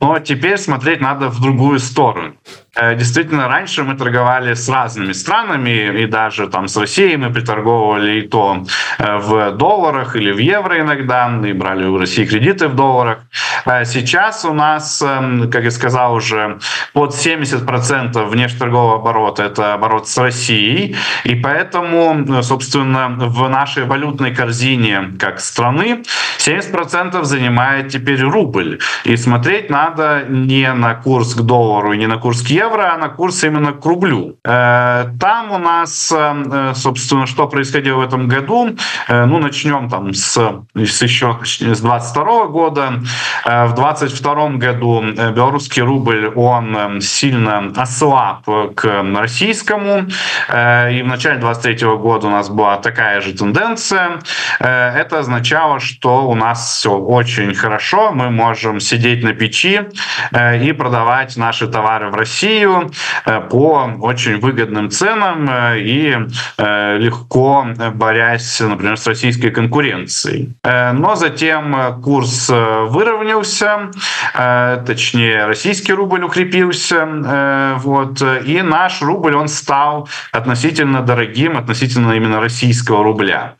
но 0.00 0.18
теперь 0.18 0.58
смотреть 0.58 1.00
надо 1.00 1.28
в 1.28 1.40
другую 1.40 1.78
сторону. 1.78 2.34
Э, 2.75 2.95
действительно, 2.95 3.47
раньше 3.47 3.83
мы 3.83 3.95
торговали 3.95 4.53
с 4.53 4.67
разными 4.67 5.13
странами, 5.13 6.01
и 6.01 6.07
даже 6.07 6.47
там 6.47 6.67
с 6.67 6.75
Россией 6.75 7.15
мы 7.15 7.31
приторговывали 7.31 8.19
и 8.19 8.27
то 8.27 8.65
э, 8.97 9.17
в 9.17 9.51
долларах 9.51 10.15
или 10.17 10.31
в 10.31 10.39
евро 10.39 10.81
иногда, 10.81 11.31
и 11.45 11.53
брали 11.53 11.85
у 11.85 11.97
России 11.97 12.25
кредиты 12.25 12.67
в 12.67 12.75
долларах. 12.75 13.19
Э, 13.65 13.85
сейчас 13.85 14.43
у 14.43 14.53
нас, 14.53 15.01
эм, 15.01 15.49
как 15.49 15.63
я 15.63 15.71
сказал 15.71 16.15
уже, 16.15 16.59
под 16.93 17.13
70% 17.13 18.25
внешнеторгового 18.25 18.95
оборота– 18.95 19.43
это 19.45 19.73
оборот 19.73 20.09
с 20.09 20.17
Россией, 20.17 20.97
и 21.23 21.35
поэтому, 21.35 22.43
собственно, 22.43 23.07
в 23.07 23.47
нашей 23.49 23.85
валютной 23.85 24.35
корзине 24.35 25.13
как 25.17 25.39
страны 25.39 26.03
70% 26.39 27.23
занимает 27.23 27.89
теперь 27.89 28.21
рубль. 28.21 28.79
И 29.05 29.15
смотреть 29.17 29.69
надо 29.69 30.25
не 30.27 30.73
на 30.73 30.93
курс 30.95 31.35
к 31.35 31.41
доллару, 31.41 31.93
не 31.93 32.07
на 32.07 32.17
курс 32.17 32.41
к 32.41 32.47
евро, 32.47 32.64
евро, 32.65 32.93
а 32.93 32.97
на 32.97 33.09
курс 33.09 33.43
именно 33.43 33.71
к 33.71 33.85
рублю. 33.85 34.37
Э, 34.43 35.05
там 35.19 35.51
у 35.51 35.57
нас, 35.57 36.11
э, 36.15 36.73
собственно, 36.75 37.25
что 37.25 37.47
происходило 37.47 37.97
в 37.97 38.01
этом 38.01 38.27
году, 38.27 38.75
э, 39.07 39.25
ну, 39.25 39.39
начнем 39.39 39.89
там 39.89 40.13
с, 40.13 40.37
с 40.75 41.01
еще 41.01 41.39
с 41.43 41.81
22 41.81 42.47
года. 42.47 42.93
В 43.45 43.73
22 43.75 44.49
году 44.57 45.03
белорусский 45.35 45.83
рубль, 45.83 46.27
он 46.35 47.01
сильно 47.01 47.71
ослаб 47.75 48.45
к 48.75 49.03
российскому. 49.15 50.07
И 50.49 51.01
в 51.03 51.07
начале 51.07 51.39
23 51.39 51.87
года 51.97 52.27
у 52.27 52.29
нас 52.29 52.49
была 52.49 52.77
такая 52.77 53.21
же 53.21 53.33
тенденция. 53.33 54.19
Это 54.59 55.19
означало, 55.19 55.79
что 55.79 56.27
у 56.27 56.35
нас 56.35 56.77
все 56.77 56.91
очень 56.91 57.53
хорошо, 57.53 58.11
мы 58.11 58.29
можем 58.29 58.79
сидеть 58.79 59.23
на 59.23 59.33
печи 59.33 59.81
и 60.63 60.71
продавать 60.71 61.37
наши 61.37 61.67
товары 61.67 62.09
в 62.09 62.15
России, 62.15 62.54
Россию 62.55 62.91
э, 63.25 63.41
по 63.49 63.89
очень 64.01 64.39
выгодным 64.39 64.89
ценам 64.89 65.47
э, 65.49 65.79
и 65.79 66.17
э, 66.57 66.97
легко 66.97 67.67
борясь, 67.93 68.59
например, 68.59 68.97
с 68.97 69.07
российской 69.07 69.49
конкуренцией. 69.49 70.55
Но 70.63 71.15
затем 71.15 72.01
курс 72.03 72.49
выровнялся, 72.49 73.91
точнее 74.85 75.45
российский 75.45 75.93
рубль 75.93 76.23
укрепился, 76.23 77.75
вот, 77.77 78.21
и 78.45 78.61
наш 78.61 79.01
рубль, 79.01 79.35
он 79.35 79.47
стал 79.47 80.07
относительно 80.31 81.01
дорогим, 81.01 81.57
относительно 81.57 82.13
именно 82.13 82.39
российского 82.39 83.03
рубля. 83.03 83.55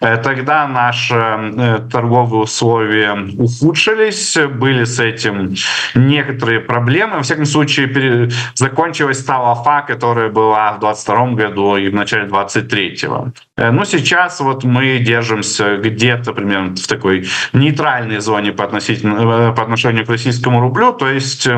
Тогда 0.00 0.66
наши 0.68 1.84
торговые 1.90 2.42
условия 2.42 3.16
ухудшились, 3.38 4.38
были 4.54 4.84
с 4.84 5.00
этим 5.00 5.54
некоторые 5.94 6.60
проблемы. 6.60 7.16
Во 7.16 7.22
всяком 7.22 7.46
случае, 7.46 8.30
закончилась 8.54 9.24
та 9.24 9.38
лафа, 9.38 9.82
которая 9.82 10.30
была 10.30 10.72
в 10.72 10.80
22 10.80 11.26
году 11.32 11.76
и 11.76 11.88
в 11.88 11.94
начале 11.94 12.26
23 12.26 13.06
-го. 13.06 13.32
Но 13.56 13.84
сейчас 13.84 14.40
вот 14.40 14.64
мы 14.64 14.98
держимся 14.98 15.76
где-то 15.76 16.32
примерно 16.32 16.74
в 16.76 16.86
такой 16.86 17.26
нейтральной 17.52 18.20
зоне 18.20 18.52
по, 18.52 18.64
относительно, 18.64 19.52
по 19.52 19.62
отношению 19.62 20.06
к 20.06 20.10
российскому 20.10 20.60
рублю. 20.60 20.92
То 20.92 21.08
есть 21.08 21.48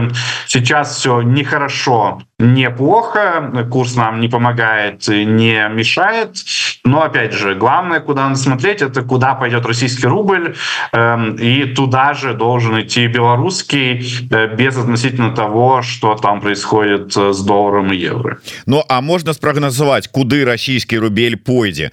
сейчас 0.46 0.96
все 0.96 1.22
нехорошо, 1.22 2.22
неплохо, 2.42 3.66
курс 3.70 3.96
нам 3.96 4.20
не 4.20 4.28
помогает, 4.28 5.08
не 5.08 5.68
мешает. 5.68 6.36
Но 6.84 7.02
опять 7.02 7.32
же, 7.32 7.54
главное, 7.54 8.00
куда 8.00 8.28
надо 8.28 8.38
смотреть, 8.38 8.82
это 8.82 9.02
куда 9.02 9.34
пойдет 9.34 9.64
российский 9.66 10.06
рубль, 10.06 10.56
и 10.92 11.72
туда 11.76 12.14
же 12.14 12.34
должен 12.34 12.80
идти 12.80 13.06
белорусский, 13.06 14.28
э, 14.30 14.56
без 14.56 14.76
относительно 14.76 15.30
того, 15.30 15.82
что 15.82 16.14
там 16.16 16.40
происходит 16.40 17.16
э, 17.16 17.32
с 17.32 17.40
долларом 17.40 17.92
и 17.92 17.96
евро. 17.96 18.38
Ну 18.66 18.84
а 18.88 19.00
можно 19.00 19.32
спрогнозовать, 19.32 20.08
куды 20.08 20.44
российский 20.44 20.98
рубель 20.98 21.36
пойдзе 21.36 21.90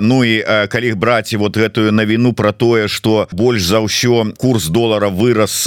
Ну 0.00 0.24
и 0.24 0.42
калі 0.68 0.94
брать 0.94 1.34
вот 1.34 1.56
гэтую 1.56 1.92
навіну 1.92 2.32
про 2.32 2.52
тое 2.52 2.88
что 2.88 3.28
больш 3.32 3.62
за 3.62 3.80
ўсё 3.80 4.34
курс 4.36 4.66
доллара 4.66 5.08
вырос 5.08 5.66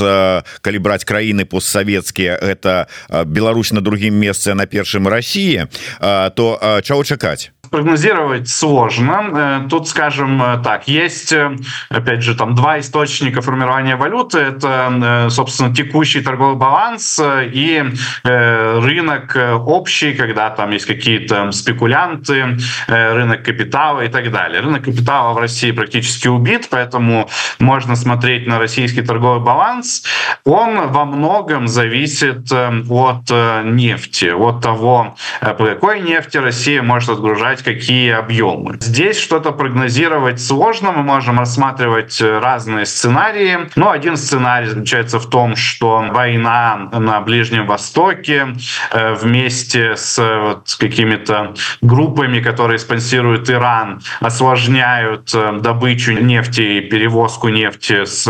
калі 0.61 0.79
брать 0.79 1.05
краіны 1.05 1.45
постсоветскія 1.45 2.37
это 2.41 2.87
Беларусь 3.25 3.71
на 3.71 3.81
другім 3.81 4.16
месцы 4.17 4.53
на 4.53 4.65
першым 4.65 5.07
России 5.07 5.67
то 5.99 6.81
чаго 6.83 7.03
чакаць 7.03 7.51
прогнозировать 7.69 8.49
сложно. 8.49 9.61
Э, 9.65 9.69
тут, 9.69 9.87
скажем 9.87 10.41
э, 10.41 10.61
так, 10.63 10.87
есть, 10.87 11.31
э, 11.31 11.55
опять 11.89 12.23
же, 12.23 12.35
там 12.35 12.55
два 12.55 12.79
источника 12.79 13.41
формирования 13.41 13.95
валюты. 13.95 14.39
Это, 14.39 15.27
собственно, 15.29 15.73
текущий 15.73 16.21
торговый 16.21 16.55
баланс 16.55 17.19
и 17.23 17.83
рынок 18.23 19.37
общий, 19.65 20.13
когда 20.13 20.49
там 20.49 20.71
есть 20.71 20.85
какие-то 20.85 21.51
спекулянты, 21.51 22.57
рынок 22.87 23.43
капитала 23.43 24.01
и 24.01 24.07
так 24.07 24.31
далее. 24.31 24.61
Рынок 24.61 24.85
капитала 24.85 25.33
в 25.33 25.37
России 25.37 25.71
практически 25.71 26.27
убит, 26.27 26.67
поэтому 26.69 27.29
можно 27.59 27.95
смотреть 27.95 28.47
на 28.47 28.59
российский 28.59 29.01
торговый 29.01 29.43
баланс. 29.43 30.03
Он 30.45 30.87
во 30.91 31.05
многом 31.05 31.67
зависит 31.67 32.51
от 32.51 33.29
нефти, 33.65 34.31
от 34.33 34.61
того, 34.61 35.15
по 35.41 35.65
какой 35.65 36.01
нефти 36.01 36.37
Россия 36.37 36.81
может 36.81 37.09
отгружать 37.09 37.56
сказать, 37.57 37.77
какие 37.79 38.11
объемы. 38.11 38.77
Здесь 38.79 39.19
что-то 39.19 39.51
прогнозировать 39.51 40.41
сложно, 40.41 40.91
мы 40.91 41.03
можем 41.03 41.39
рассматривать 41.39 42.21
э, 42.21 42.39
разные 42.39 42.85
сценарии. 42.85 43.69
Но 43.75 43.91
один 43.91 44.17
сценарий 44.17 44.67
заключается 44.67 45.19
в 45.19 45.29
том, 45.29 45.55
что 45.55 46.05
война 46.11 46.89
на 46.91 47.21
Ближнем 47.21 47.67
Востоке 47.67 48.55
э, 48.91 49.13
вместе 49.13 49.95
с 49.95 50.17
вот 50.17 50.75
какими-то 50.79 51.53
группами, 51.81 52.39
которые 52.39 52.79
спонсируют 52.79 53.49
Иран, 53.49 54.01
осложняют 54.19 55.31
э, 55.33 55.59
добычу 55.59 56.13
нефти 56.13 56.61
и 56.61 56.81
перевозку 56.81 57.49
нефти 57.49 58.05
с 58.05 58.27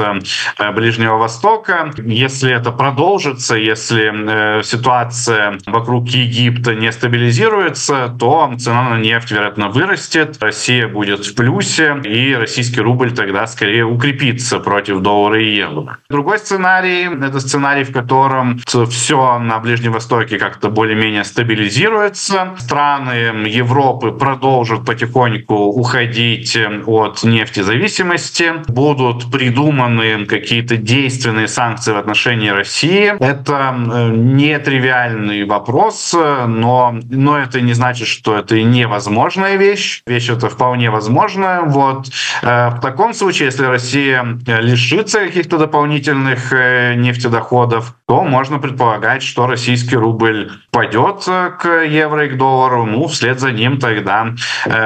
Ближнего 0.73 1.17
Востока. 1.17 1.91
Если 1.97 2.51
это 2.51 2.71
продолжится, 2.71 3.55
если 3.55 4.61
ситуация 4.63 5.57
вокруг 5.65 6.07
Египта 6.07 6.75
не 6.75 6.91
стабилизируется, 6.91 8.15
то 8.19 8.53
цена 8.57 8.89
на 8.89 8.97
нефть 8.97 9.16
нефть, 9.17 9.31
вероятно, 9.31 9.69
вырастет, 9.69 10.37
Россия 10.39 10.87
будет 10.87 11.25
в 11.25 11.35
плюсе, 11.35 11.99
и 12.03 12.35
российский 12.35 12.81
рубль 12.81 13.11
тогда 13.11 13.47
скорее 13.47 13.83
укрепится 13.83 14.59
против 14.59 14.99
доллара 15.01 15.41
и 15.41 15.55
евро. 15.55 15.97
Другой 16.09 16.37
сценарий— 16.37 17.09
это 17.25 17.39
сценарий, 17.39 17.83
в 17.83 17.91
котором 17.91 18.59
все 18.89 19.39
на 19.39 19.59
Ближнем 19.59 19.93
Востоке 19.93 20.37
как-то 20.37 20.69
более-менее 20.69 21.23
стабилизируется. 21.23 22.55
Страны 22.59 23.47
Европы 23.47 24.11
продолжат 24.11 24.85
потихоньку 24.85 25.55
уходить 25.55 26.57
от 26.85 27.23
нефтезависимости, 27.23 28.53
будут 28.67 29.31
придуманы 29.31 30.25
какие-то 30.25 30.77
действенные 30.77 31.47
санкции 31.47 31.91
в 31.91 31.97
отношении 31.97 32.49
России. 32.49 33.13
Это 33.19 33.75
э, 33.75 34.09
нетривиальный 34.15 35.45
вопрос, 35.45 36.13
но, 36.13 36.99
но 37.09 37.37
это 37.39 37.61
не 37.61 37.73
значит, 37.73 38.07
что 38.07 38.37
это 38.37 38.61
невозможно 38.61 39.06
возможная 39.07 39.55
вещь. 39.55 40.01
Вещь 40.05 40.29
это 40.29 40.49
вполне 40.49 40.89
возможная. 40.89 41.61
Вот. 41.61 42.07
Э, 42.41 42.69
в 42.69 42.81
таком 42.81 43.13
случае, 43.13 43.45
если 43.45 43.65
Россия 43.65 44.25
э, 44.45 44.61
лишится 44.61 45.19
каких-то 45.19 45.57
дополнительных 45.57 46.51
э, 46.51 46.95
нефтедоходов, 46.95 47.95
то 48.07 48.23
можно 48.23 48.59
предполагать, 48.59 49.23
что 49.23 49.47
российский 49.47 49.95
рубль 49.95 50.51
пойдет 50.71 51.23
к 51.59 51.83
евро 51.85 52.25
и 52.25 52.29
к 52.29 52.37
доллару, 52.37 52.85
ну, 52.85 53.07
вслед 53.07 53.39
за 53.39 53.51
ним 53.51 53.79
тогда 53.79 54.33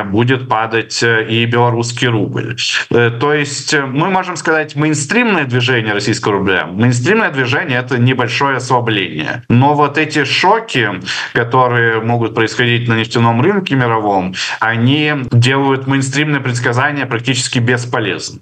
будет 0.06 0.48
падать 0.48 1.04
и 1.04 1.46
белорусский 1.46 2.08
рубль. 2.08 2.56
То 2.90 3.34
есть 3.34 3.76
мы 3.78 4.10
можем 4.10 4.38
сказать 4.38 4.76
мейнстримное 4.76 5.46
движение 5.46 5.94
российского 5.94 6.38
рубля. 6.38 6.66
Мейнстримное 6.66 7.32
движение— 7.32 7.80
это 7.86 7.98
небольшое 7.98 8.58
ослабление. 8.58 9.44
Но 9.50 9.74
вот 9.74 9.98
эти 9.98 10.24
шоки, 10.24 10.90
которые 11.34 12.02
могут 12.02 12.34
происходить 12.36 12.88
на 12.88 12.96
нефтяном 12.96 13.42
рынке 13.42 13.76
мировом, 13.76 14.11
мировом, 14.12 14.36
они 14.60 15.14
делают 15.32 15.88
мейнстримное 15.88 16.40
предсказание 16.40 17.06
практически 17.06 17.60
бесполезным. 17.60 18.42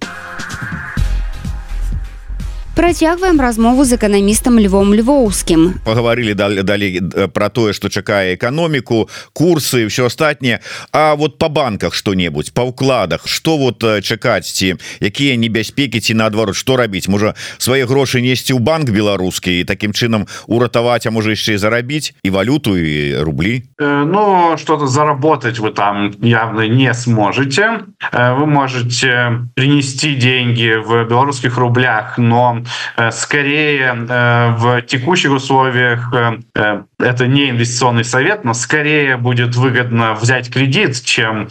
Працягваем 2.80 3.42
размову 3.42 3.84
з 3.84 4.00
эканамістам 4.00 4.56
львом 4.56 4.96
львоўскім 4.96 5.84
паговорили 5.84 6.32
далей 6.34 7.02
про 7.34 7.50
тое 7.50 7.74
что 7.74 7.90
чакае 7.90 8.36
эканоміку 8.36 9.10
курсы 9.34 9.86
все 9.88 10.06
астатніе 10.06 10.60
А 10.94 11.16
вот 11.16 11.38
по 11.38 11.50
банках 11.50 11.94
что-небудзь 11.94 12.52
по 12.52 12.62
укладах 12.62 13.28
что 13.28 13.58
вот 13.58 13.84
чакаць 13.84 14.48
ці 14.48 14.76
якія 15.02 15.36
небяспекі 15.36 16.00
ці 16.00 16.14
наадварот 16.14 16.56
что 16.56 16.78
рабіць 16.78 17.10
можа 17.12 17.36
свае 17.58 17.84
грошы 17.84 18.22
несці 18.22 18.56
ў 18.56 18.64
банк 18.64 18.90
беларускі 18.96 19.60
і 19.60 19.68
таким 19.68 19.92
чынам 19.92 20.24
уратаваць 20.48 21.04
а 21.04 21.12
можа 21.12 21.36
яшчэ 21.36 21.60
зарабіць 21.60 22.16
і 22.24 22.30
валюту 22.32 22.80
і 22.80 23.20
рублі 23.28 23.68
э, 23.76 24.08
Ну 24.08 24.56
что-то 24.56 24.88
заработать 24.88 25.60
вы 25.60 25.72
там 25.72 26.16
явно 26.24 26.62
не 26.62 26.94
сможете. 26.94 27.84
Э, 28.14 28.40
вы 28.40 28.48
можете 28.48 29.44
принести 29.56 30.16
деньги 30.16 30.80
в 30.80 31.04
белорусских 31.04 31.58
рублях 31.58 32.18
но 32.18 32.64
Э, 32.64 32.69
скорее 33.12 33.96
э, 34.08 34.56
в 34.58 34.82
текущих 34.84 35.32
условиях 35.32 36.14
э, 36.14 36.84
это 37.00 37.28
не 37.28 37.50
инвестиционный 37.50 38.04
совет, 38.04 38.44
но 38.44 38.54
скорее 38.54 39.18
будет 39.18 39.56
выгодно 39.56 40.14
взять 40.14 40.52
кредит, 40.52 41.02
чем 41.04 41.50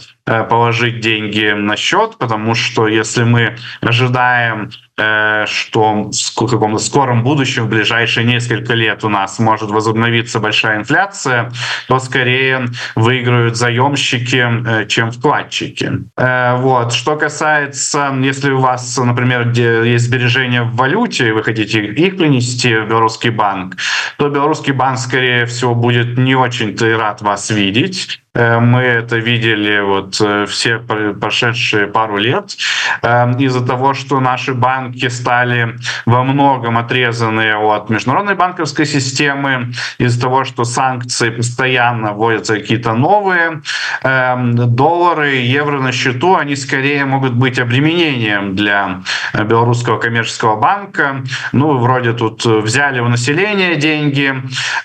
положить 0.49 0.99
деньги 0.99 1.53
на 1.53 1.75
счет, 1.75 2.17
потому 2.17 2.55
что 2.55 2.87
если 2.87 3.23
мы 3.23 3.57
ожидаем 3.81 4.71
Э, 4.99 5.45
что 5.47 6.11
в 6.11 6.35
каком-то 6.35 6.79
скором 6.79 7.23
будущем, 7.23 7.65
в 7.65 7.69
ближайшие 7.69 8.25
несколько 8.25 8.73
лет 8.73 9.03
у 9.03 9.09
нас 9.09 9.39
может 9.39 9.69
возобновиться 9.69 10.39
большая 10.39 10.77
инфляция, 10.77 11.51
то 11.87 11.99
скорее 11.99 12.65
выиграют 12.95 13.55
заемщики, 13.55 14.45
э, 14.67 14.85
чем 14.87 15.11
вкладчики. 15.11 15.91
Э, 16.17 16.57
вот. 16.57 16.91
Что 16.91 17.15
касается, 17.15 18.13
если 18.21 18.51
у 18.51 18.59
вас, 18.59 18.97
например, 18.97 19.51
есть 19.85 20.05
сбережения 20.05 20.63
в 20.63 20.75
валюте, 20.75 21.29
и 21.29 21.31
вы 21.31 21.43
хотите 21.43 21.85
их 21.85 22.17
принести 22.17 22.75
в 22.75 22.87
белорусский 22.87 23.29
банк, 23.29 23.77
то 24.17 24.27
белорусский 24.27 24.73
банк, 24.73 24.99
скорее 24.99 25.45
всего, 25.45 25.75
будет 25.75 26.17
не 26.17 26.35
очень-то 26.35 26.97
рад 26.97 27.21
вас 27.21 27.49
видеть, 27.51 28.19
Э, 28.39 28.59
мы 28.59 28.81
это 28.81 29.17
видели 29.17 29.79
вот 29.81 30.18
э, 30.18 30.18
все 30.47 30.79
прошедшие 30.79 31.87
пару 31.87 32.17
лет 32.17 32.57
эм, 33.01 33.31
из-за 33.37 33.65
того, 33.65 33.93
что 33.93 34.19
наши 34.19 34.53
банки 34.53 35.07
стали 35.09 35.77
во 36.05 36.23
многом 36.23 36.77
отрезаны 36.77 37.53
от 37.53 37.89
международной 37.89 38.35
банковской 38.35 38.85
системы, 38.85 39.73
из-за 39.97 40.21
того, 40.21 40.43
что 40.43 40.63
санкции 40.63 41.29
постоянно 41.29 42.13
вводятся 42.13 42.55
какие-то 42.55 42.93
новые, 42.93 43.61
эм, 44.03 44.55
доллары, 44.75 45.35
евро 45.35 45.79
на 45.79 45.91
счету, 45.91 46.35
они 46.35 46.55
скорее 46.55 47.05
могут 47.05 47.33
быть 47.33 47.59
обременением 47.59 48.55
для 48.55 49.01
белорусского 49.33 49.99
коммерческого 49.99 50.55
банка. 50.55 51.23
Ну, 51.51 51.77
вроде 51.77 52.13
тут 52.13 52.45
взяли 52.45 52.99
у 52.99 53.07
населения 53.07 53.75
деньги, 53.75 54.33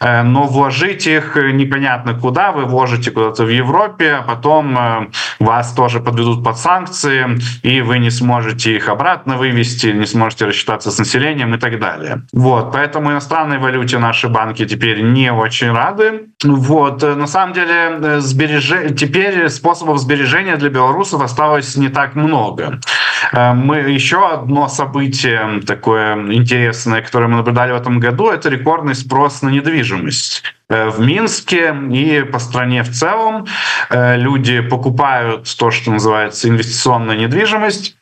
э, 0.01 0.23
но 0.23 0.44
вложить 0.44 1.07
их 1.07 1.37
непонятно 1.37 2.14
куда, 2.14 2.53
вы 2.53 2.64
вложите 2.64 3.11
куда-то 3.11 3.44
в 3.44 3.49
Европе, 3.49 4.14
а 4.14 4.23
потом 4.23 4.79
э, 4.79 5.07
вас 5.38 5.72
тоже 5.72 6.00
подведут 6.00 6.44
под 6.44 6.58
санкции, 6.58 7.38
и 7.62 7.80
вы 7.80 7.98
не 7.98 8.10
сможете 8.10 8.76
их 8.76 8.88
обратно 8.88 9.37
вывести, 9.37 9.88
не 9.88 10.06
сможете 10.06 10.46
рассчитаться 10.46 10.90
с 10.90 10.98
населением 10.98 11.54
и 11.54 11.58
так 11.58 11.78
далее. 11.78 12.22
Вот, 12.32 12.72
поэтому 12.72 13.10
иностранной 13.10 13.58
валюте 13.58 13.98
наши 13.98 14.28
банки 14.28 14.66
теперь 14.66 15.02
не 15.02 15.32
очень 15.32 15.72
рады. 15.72 16.28
Вот, 16.44 17.02
на 17.02 17.26
самом 17.26 17.54
деле, 17.54 18.20
сбереж... 18.20 18.94
теперь 18.96 19.48
способов 19.48 19.98
сбережения 19.98 20.56
для 20.56 20.70
белорусов 20.70 21.22
осталось 21.22 21.76
не 21.76 21.88
так 21.88 22.14
много. 22.14 22.80
Мы 23.32 23.76
еще 23.76 24.28
одно 24.28 24.68
событие 24.68 25.60
такое 25.66 26.14
интересное, 26.32 27.02
которое 27.02 27.28
мы 27.28 27.37
наблюдали 27.37 27.72
в 27.72 27.76
этом 27.76 28.00
году, 28.00 28.30
это 28.30 28.48
рекордный 28.48 28.94
спрос 28.94 29.42
на 29.42 29.48
недвижимость. 29.48 30.42
Э, 30.70 30.88
в 30.88 30.98
Минске 31.00 31.77
и 31.92 32.22
по 32.22 32.38
стране 32.38 32.83
в 32.83 32.90
целом 32.90 33.46
э, 33.90 34.16
люди 34.16 34.61
покупают 34.61 35.55
то, 35.59 35.70
что 35.70 35.90
называется 35.90 36.48
инвестиционная 36.48 37.18
недвижимость. 37.18 37.96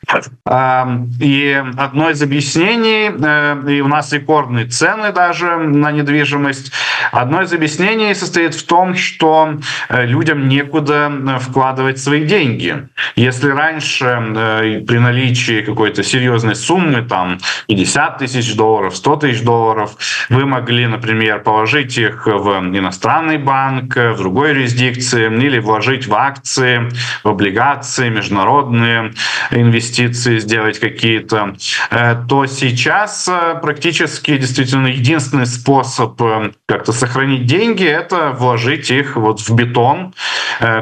И 1.19 1.63
одно 1.77 2.09
из 2.09 2.21
объяснений, 2.21 3.11
э, 3.13 3.69
и 3.69 3.81
у 3.81 3.89
нас 3.89 4.13
рекордные 4.13 4.67
цены 4.67 5.11
даже 5.11 5.57
на 5.57 5.91
недвижимость, 5.91 6.71
одно 7.11 7.41
из 7.41 7.51
объяснений 7.51 8.15
состоит 8.15 8.55
в 8.55 8.65
том, 8.65 8.95
что 8.95 9.59
людям 9.89 10.47
некуда 10.47 11.11
вкладывать 11.41 11.99
свои 11.99 12.23
деньги. 12.23 12.87
Если 13.17 13.49
раньше 13.49 14.83
при 14.87 14.97
наличии 14.99 15.61
какой-то 15.61 16.01
серьезной 16.01 16.55
суммы, 16.55 17.01
там 17.01 17.39
50 17.67 18.19
тысяч 18.19 18.55
долларов, 18.55 18.95
100 18.95 19.15
тысяч 19.17 19.41
долларов, 19.41 19.97
вы 20.29 20.45
могли, 20.45 20.87
например, 20.87 21.41
положить 21.41 21.97
их 21.97 22.25
в 22.25 22.52
иностранный 22.59 23.37
банк, 23.37 23.95
в 23.95 24.17
другой 24.17 24.49
юрисдикции, 24.49 25.25
или 25.43 25.59
вложить 25.59 26.07
в 26.07 26.13
акции, 26.13 26.89
в 27.23 27.29
облигации, 27.29 28.09
международные 28.09 29.13
инвестиции 29.51 30.39
сделать 30.39 30.79
какие-то, 30.79 31.55
э, 31.89 32.15
то 32.27 32.45
сейчас 32.45 33.27
э, 33.27 33.59
практически 33.61 34.37
действительно 34.37 34.87
единственный 34.87 35.45
способ 35.45 36.21
э, 36.21 36.51
как-то 36.67 36.91
сохранить 36.91 37.45
деньги– 37.45 37.85
это 37.85 38.31
вложить 38.31 38.91
их 38.91 39.15
вот 39.15 39.39
в 39.41 39.53
бетон, 39.55 40.13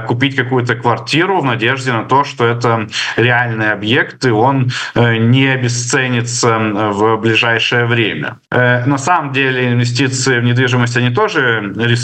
купить 0.07 0.35
какую-то 0.35 0.75
квартиру 0.75 1.39
в 1.39 1.45
надежде 1.45 1.91
на 1.91 2.03
то, 2.03 2.23
что 2.23 2.45
это 2.45 2.87
реальный 3.15 3.71
объект, 3.71 4.25
и 4.25 4.29
он 4.29 4.71
не 4.95 5.47
обесценится 5.47 6.59
в 6.59 7.17
ближайшее 7.17 7.85
время. 7.85 8.37
На 8.49 8.97
самом 8.97 9.31
деле 9.31 9.71
инвестиции 9.71 10.39
в 10.39 10.43
недвижимость, 10.43 10.97
они 10.97 11.09
тоже 11.09 11.60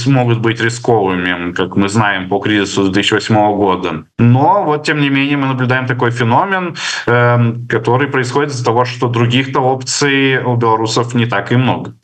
могут 0.07 0.39
быть 0.41 0.61
рисковыми, 0.61 1.53
как 1.53 1.77
мы 1.77 1.89
знаем 1.89 2.29
по 2.29 2.39
кризису 2.39 2.91
2008 2.91 3.35
года. 3.57 4.05
Но 4.19 4.65
вот 4.65 4.85
тем 4.85 5.01
не 5.01 5.11
менее 5.11 5.37
мы 5.37 5.47
наблюдаем 5.47 5.87
такой 5.87 6.11
феномен, 6.11 6.77
эм, 7.07 7.67
который 7.69 8.09
происходит 8.09 8.51
из-за 8.51 8.65
того, 8.65 8.85
что 8.85 9.09
других-то 9.09 9.61
опций 9.61 10.39
у 10.39 10.57
белорусов 10.57 11.15
не 11.15 11.27
так 11.27 11.53
и 11.53 11.57
много. 11.57 11.95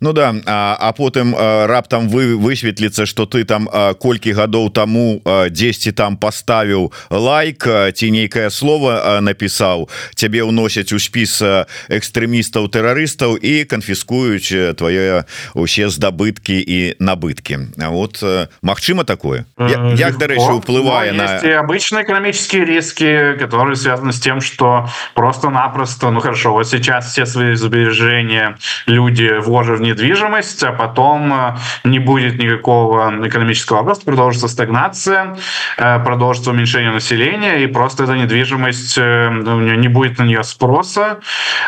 Ну 0.00 0.12
да 0.12 0.34
а, 0.46 0.76
а 0.80 0.92
потым 0.92 1.34
э, 1.34 1.66
раптам 1.66 2.08
вы 2.08 2.36
высветліцца 2.36 3.06
что 3.06 3.26
ты 3.26 3.44
там 3.44 3.68
э, 3.68 3.94
колькі 3.94 4.32
гадоў 4.32 4.70
тому 4.70 5.22
10 5.24 5.86
э, 5.86 5.92
там 5.92 6.16
поставіў 6.16 6.92
лайк 7.10 7.66
ці 7.94 8.10
нейкае 8.10 8.50
слово 8.50 9.20
напісаў 9.20 9.88
цябе 10.14 10.42
ўносяць 10.42 10.92
у 10.92 10.98
спіс 10.98 11.42
экстрэмістаў 11.88 12.68
тэрарыстаў 12.68 13.36
і 13.36 13.64
канфіскуюць 13.64 14.76
твои 14.76 15.24
усе 15.54 15.88
здабыткі 15.88 16.58
і 16.58 16.91
набытки 16.99 17.59
вот 17.77 18.19
э, 18.21 18.47
Мачыма 18.61 19.03
такое? 19.03 19.45
Як 19.57 20.17
дарэчы 20.17 20.51
уплывае 20.51 21.11
на 21.13 21.59
обычные 21.59 22.03
экономические 22.03 22.65
риски 22.65 23.35
которые 23.37 23.75
связаны 23.75 24.13
с 24.13 24.19
тем 24.19 24.41
что 24.41 24.87
просто-напросто 25.13 26.09
ну 26.11 26.19
хорошо 26.19 26.53
вот 26.53 26.67
сейчас 26.67 27.11
все 27.11 27.25
свои 27.25 27.55
сбережения 27.55 28.57
люди 28.85 29.39
вложат 29.39 29.79
в 29.79 29.81
недвижимость 29.81 30.63
а 30.63 30.71
потом 30.71 31.33
э, 31.33 31.55
не 31.83 31.99
будет 31.99 32.37
никакого 32.37 33.13
экономического 33.27 33.83
роста 33.83 34.05
продолжится 34.05 34.47
стагнация 34.47 35.37
э, 35.77 35.99
продолжится 36.03 36.51
уменьшение 36.51 36.91
населения 36.91 37.63
и 37.63 37.67
просто 37.67 38.03
эта 38.03 38.13
недвижимость 38.13 38.97
у 38.97 39.01
нее 39.01 39.77
не 39.77 39.87
будет 39.87 40.19
на 40.19 40.23
нее 40.23 40.43
спроса 40.43 41.19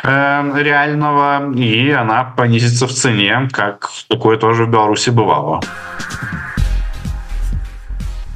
реального 0.04 1.54
и 1.54 1.90
она 1.92 2.24
понизится 2.24 2.88
в 2.88 2.92
цене 2.92 3.48
как 3.52 3.90
такое 4.08 4.38
тоже 4.38 4.66
в 4.66 4.70
беларуси 4.70 5.10
бывало 5.16 5.64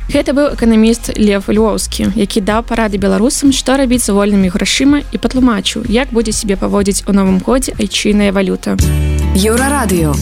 Гэта 0.09 0.33
быў 0.33 0.57
эканаміст 0.57 1.11
лев 1.21 1.45
львоўскі 1.53 2.09
які 2.17 2.41
даў 2.41 2.63
парады 2.65 2.97
беларусам 2.97 3.53
што 3.53 3.77
рабіць 3.77 4.01
з 4.07 4.15
вольнымі 4.17 4.49
грашыма 4.49 5.03
і 5.13 5.21
патлумачыў 5.21 5.85
як 5.85 6.09
будзе 6.09 6.33
сябе 6.33 6.57
паводзіць 6.57 7.05
у 7.05 7.13
новым 7.13 7.37
годзе 7.45 7.77
айчыйная 7.77 8.33
валюта. 8.33 8.73
Еўрарадыё. 9.37 10.17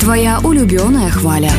Твоя 0.00 0.40
улюбёная 0.42 1.10
хваля 1.10 1.54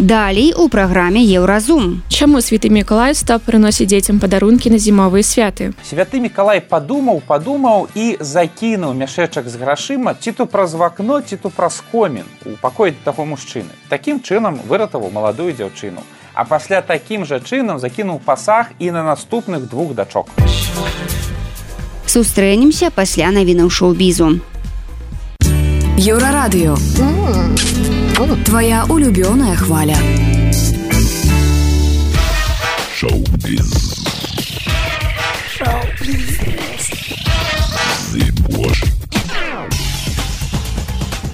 Далей 0.00 0.54
у 0.56 0.70
праграме 0.70 1.22
еўразум. 1.22 2.02
Чаму 2.08 2.40
святы 2.40 2.70
Миколай 2.72 3.12
стаў 3.12 3.36
прыносіць 3.44 3.84
дзецям 3.84 4.16
падарункі 4.16 4.72
на 4.72 4.78
зімовыя 4.80 5.20
святы. 5.20 5.76
Святы 5.84 6.24
Миколай 6.24 6.64
падумаў, 6.64 7.20
падумаў 7.20 7.84
і 7.92 8.16
закінуў 8.16 8.96
мяшэчак 8.96 9.44
з 9.44 9.60
грашыма 9.60 10.16
ці 10.16 10.32
то 10.32 10.46
праз 10.48 10.72
вакно, 10.72 11.20
ці 11.20 11.36
то 11.36 11.52
праз 11.52 11.84
комін 11.92 12.24
у 12.48 12.56
пакоі 12.56 12.96
таго 13.04 13.28
мужчыны. 13.28 13.76
Такім 13.92 14.24
чынам 14.24 14.56
выратаваў 14.64 15.12
маладую 15.12 15.52
дзяўчыну. 15.52 16.00
А 16.32 16.48
пасля 16.48 16.80
такім 16.80 17.28
жа 17.28 17.44
чынам 17.44 17.76
закінуў 17.76 18.24
пасаг 18.24 18.72
і 18.80 18.96
на 18.96 19.04
наступных 19.04 19.68
двух 19.68 19.92
дачок. 19.92 20.32
Сустрэнемся 22.08 22.88
пасля 22.88 23.28
навінаў 23.36 23.68
шоу-бізу. 23.68 24.40
Еўрарадыё. 26.00 26.80
Твоя 28.20 28.84
улюбёная 28.84 29.56
хваля. 29.56 29.96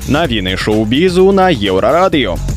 Навіны 0.06 0.56
шоу-бізу 0.56 1.32
на 1.32 1.50
еўрарадыё. 1.50 2.55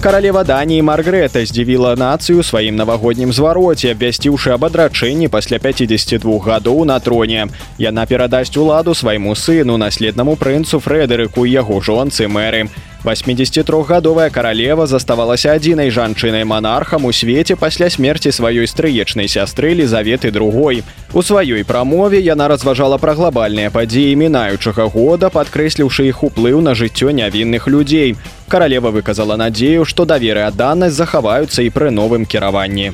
Каралева 0.00 0.44
Даніі 0.46 0.78
Маргрэта 0.86 1.42
здзівіла 1.42 1.96
нацыю 1.98 2.46
сваім 2.46 2.78
навагоднім 2.78 3.32
звароце, 3.34 3.90
абвясціўшы 3.90 4.54
аб 4.54 4.70
адрачэнні 4.70 5.26
пасля 5.26 5.58
52 5.58 6.22
гадоў 6.38 6.86
на 6.86 7.00
троне. 7.02 7.50
Яна 7.82 8.06
перадасць 8.06 8.54
уладу 8.54 8.94
свайму 8.94 9.34
сыну 9.34 9.74
наследнаму 9.74 10.38
прынцу 10.38 10.78
Фрэдерыку 10.78 11.42
і 11.42 11.50
яго 11.50 11.82
жонцы 11.82 12.30
мэры. 12.30 12.70
83гадовая 13.02 14.30
каралева 14.30 14.86
заставалася 14.86 15.58
адзінай 15.58 15.90
жанчынай 15.90 16.44
манархам 16.44 17.04
у 17.04 17.12
свеце 17.12 17.56
пасля 17.58 17.90
смерці 17.90 18.30
сваёй 18.30 18.70
стрыечнай 18.70 19.26
сястры 19.26 19.74
лізаветы 19.74 20.30
другой. 20.30 20.82
У 21.12 21.22
сваёй 21.22 21.64
прамове 21.64 22.22
яна 22.22 22.46
разважала 22.46 22.98
пра 22.98 23.14
глобальныя 23.14 23.70
падзеі 23.70 24.14
мінаючага 24.14 24.86
года, 24.86 25.26
падкрэсліўшы 25.26 26.06
іх 26.06 26.22
уплыў 26.22 26.62
на 26.62 26.78
жыццё 26.78 27.10
нявінных 27.10 27.66
людзей. 27.66 28.14
Каралева 28.48 28.90
выказала 28.90 29.36
надзею, 29.36 29.84
што 29.84 30.04
даверы 30.04 30.42
адданасць 30.48 30.96
захаваюцца 30.96 31.62
і 31.62 31.70
пры 31.70 31.90
новым 31.92 32.24
кіраванні. 32.24 32.92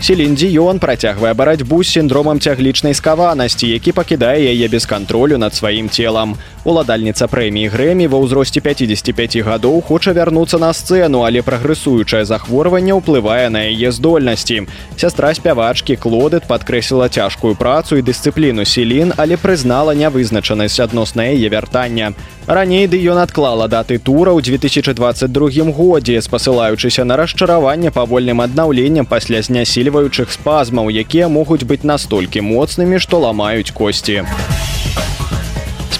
Селіндзіён 0.00 0.78
працягвае 0.80 1.34
барацьбу 1.34 1.82
з 1.84 1.92
сіндромам 1.92 2.40
цяглічнай 2.40 2.94
скаванасці, 2.94 3.68
які 3.68 3.92
пакідае 3.92 4.40
яе 4.48 4.68
без 4.72 4.86
кантролю 4.86 5.36
над 5.36 5.54
сваім 5.54 5.90
целам. 5.90 6.38
Уладальніца 6.60 7.24
прэміі 7.24 7.72
грэмі 7.72 8.06
ва 8.12 8.18
ўзросце 8.20 8.60
55 8.60 9.40
гадоў 9.48 9.80
хоча 9.80 10.12
вярнуцца 10.12 10.60
на 10.60 10.68
сцэну, 10.76 11.24
але 11.24 11.40
прагрэсуючае 11.40 12.28
захворванне 12.28 12.92
ўплывае 12.92 13.48
на 13.48 13.64
яе 13.64 13.88
здольнасці. 13.88 14.68
Сястра 15.00 15.32
спявачкі 15.32 15.96
Клодыт 15.96 16.44
падкрэсліла 16.44 17.08
цяжкую 17.08 17.56
працу 17.56 17.96
і 17.96 18.04
дысцыпліну 18.04 18.68
селін, 18.68 19.16
але 19.16 19.40
прызнала 19.40 19.96
нявызначанасць 19.96 20.84
адносна 20.84 21.32
яе 21.32 21.48
вяртання. 21.48 22.12
Раней 22.44 22.84
ды 22.92 23.00
ён 23.08 23.24
адклала 23.24 23.64
даты 23.64 23.96
тура 23.96 24.36
ў 24.36 24.44
2022 24.44 25.72
годзе, 25.72 26.20
спасылаючыся 26.20 27.08
на 27.08 27.16
расчараванне 27.16 27.88
павольным 27.88 28.44
аднаўленнем 28.44 29.08
пасля 29.08 29.40
знясільваючых 29.40 30.28
спазмаў, 30.28 30.92
якія 30.92 31.32
могуць 31.32 31.64
быць 31.64 31.88
настолькі 31.88 32.44
моцнымі, 32.44 33.00
што 33.00 33.24
ламаюць 33.24 33.72
косці 33.72 34.28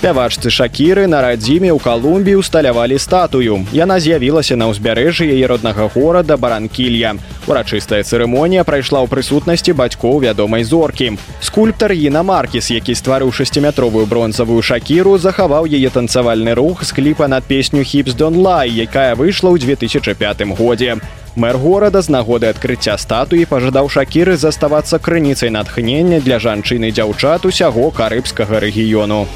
спявачцы 0.01 0.49
шакіры 0.49 1.05
на 1.13 1.21
радзіме 1.21 1.69
ў 1.69 1.77
калумбі 1.77 2.33
усталявалі 2.41 2.97
статую. 2.97 3.69
Яна 3.77 4.01
з'явілася 4.01 4.57
на 4.57 4.73
ўзбярэжжы 4.73 5.29
яе 5.29 5.45
роднага 5.45 5.93
горада 5.93 6.41
баранкілья. 6.41 7.21
Урачыстая 7.45 8.01
цырымонія 8.01 8.65
прайшла 8.65 9.05
ў 9.05 9.13
прысутнасці 9.13 9.77
бацькоў 9.77 10.25
вядомай 10.25 10.65
зоркі. 10.65 11.21
Скульптар 11.45 11.93
іна 11.93 12.25
маркіс 12.25 12.73
які 12.73 12.97
стварыў 12.97 13.29
шасціметровую 13.29 14.09
бронзавую 14.09 14.65
шакіру 14.65 15.21
захаваў 15.21 15.69
яе 15.69 15.93
танцавальны 15.93 16.57
рух 16.57 16.81
з 16.81 16.97
кліпа 16.97 17.29
над 17.29 17.45
песню 17.45 17.85
хіпс 17.85 18.17
донлай 18.17 18.73
якая 18.73 19.13
выйшла 19.21 19.53
ў 19.53 19.61
2005 19.61 20.57
годзе. 20.57 20.97
Мэр 21.37 21.61
горада 21.61 22.01
з 22.01 22.09
нагоды 22.09 22.49
адкрыцця 22.49 22.97
статуі 22.97 23.45
пажадаў 23.45 23.93
шакіры 23.93 24.41
заставацца 24.41 24.97
крыніцай 24.97 25.53
натхнення 25.53 26.25
для 26.25 26.41
жанчыны 26.41 26.89
дзяўчат 26.89 27.45
усяго 27.45 27.93
карыбскага 27.93 28.65
рэгіёну. 28.65 29.29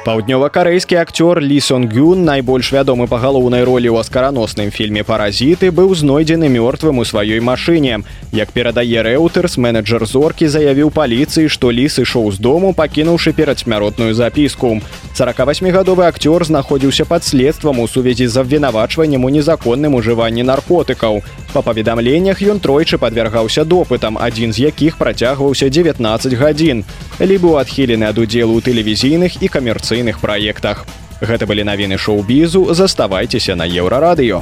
Паўднёва-карэйскі 0.00 0.96
акцёр 0.96 1.40
Лісон 1.44 1.84
Гюн, 1.86 2.24
найбольш 2.24 2.72
вядомы 2.72 3.04
па 3.06 3.18
галоўнай 3.20 3.68
ролі 3.68 3.92
ў 3.92 4.00
аскараносным 4.00 4.72
фільме 4.72 5.04
паразіты 5.04 5.68
быў 5.68 5.92
знойдзены 5.92 6.48
мёртвым 6.48 6.96
у 6.98 7.04
сваёй 7.04 7.44
машыне. 7.44 8.00
Як 8.32 8.48
перадае 8.56 9.04
рэўтэрс, 9.04 9.60
менеджер 9.60 10.08
зоркі 10.08 10.48
заявіў 10.48 10.88
паліцыі, 10.88 11.52
што 11.52 11.68
ліс 11.68 12.00
ішоў 12.00 12.32
з 12.32 12.40
дому, 12.40 12.72
пакінуўшы 12.72 13.36
перадсмяротную 13.36 14.16
запіску. 14.16 14.80
48гадовы 15.12 16.08
акцёр 16.08 16.48
знаходзіўся 16.48 17.04
пад 17.04 17.20
следствам 17.20 17.84
у 17.84 17.86
сувязі 17.86 18.24
з 18.24 18.40
абвінавачваннем 18.40 19.20
у 19.20 19.28
незаконным 19.28 20.00
ужыванні 20.00 20.48
наркотыкаў. 20.48 21.20
Па 21.52 21.60
паведамленнях 21.60 22.40
ён 22.40 22.56
тройчы 22.56 22.96
падвяргаўся 22.96 23.68
допытам, 23.68 24.16
адзін 24.16 24.56
з 24.56 24.72
якіх 24.72 24.96
працягваўся 24.96 25.68
19 25.68 26.32
гадзін. 26.40 26.84
Лі 27.20 27.36
быў 27.36 27.60
адхілены 27.60 28.08
ад 28.08 28.16
удзелу 28.16 28.56
ў 28.56 28.64
тэлевізійных 28.64 29.42
і 29.44 29.48
камерцыйных 29.52 29.89
праектах. 30.20 30.86
Гэта 31.20 31.46
былі 31.46 31.66
навіны 31.66 31.98
шоу-бізу, 31.98 32.72
заставайцеся 32.72 33.56
на 33.58 33.66
еўрарадыё. 33.66 34.40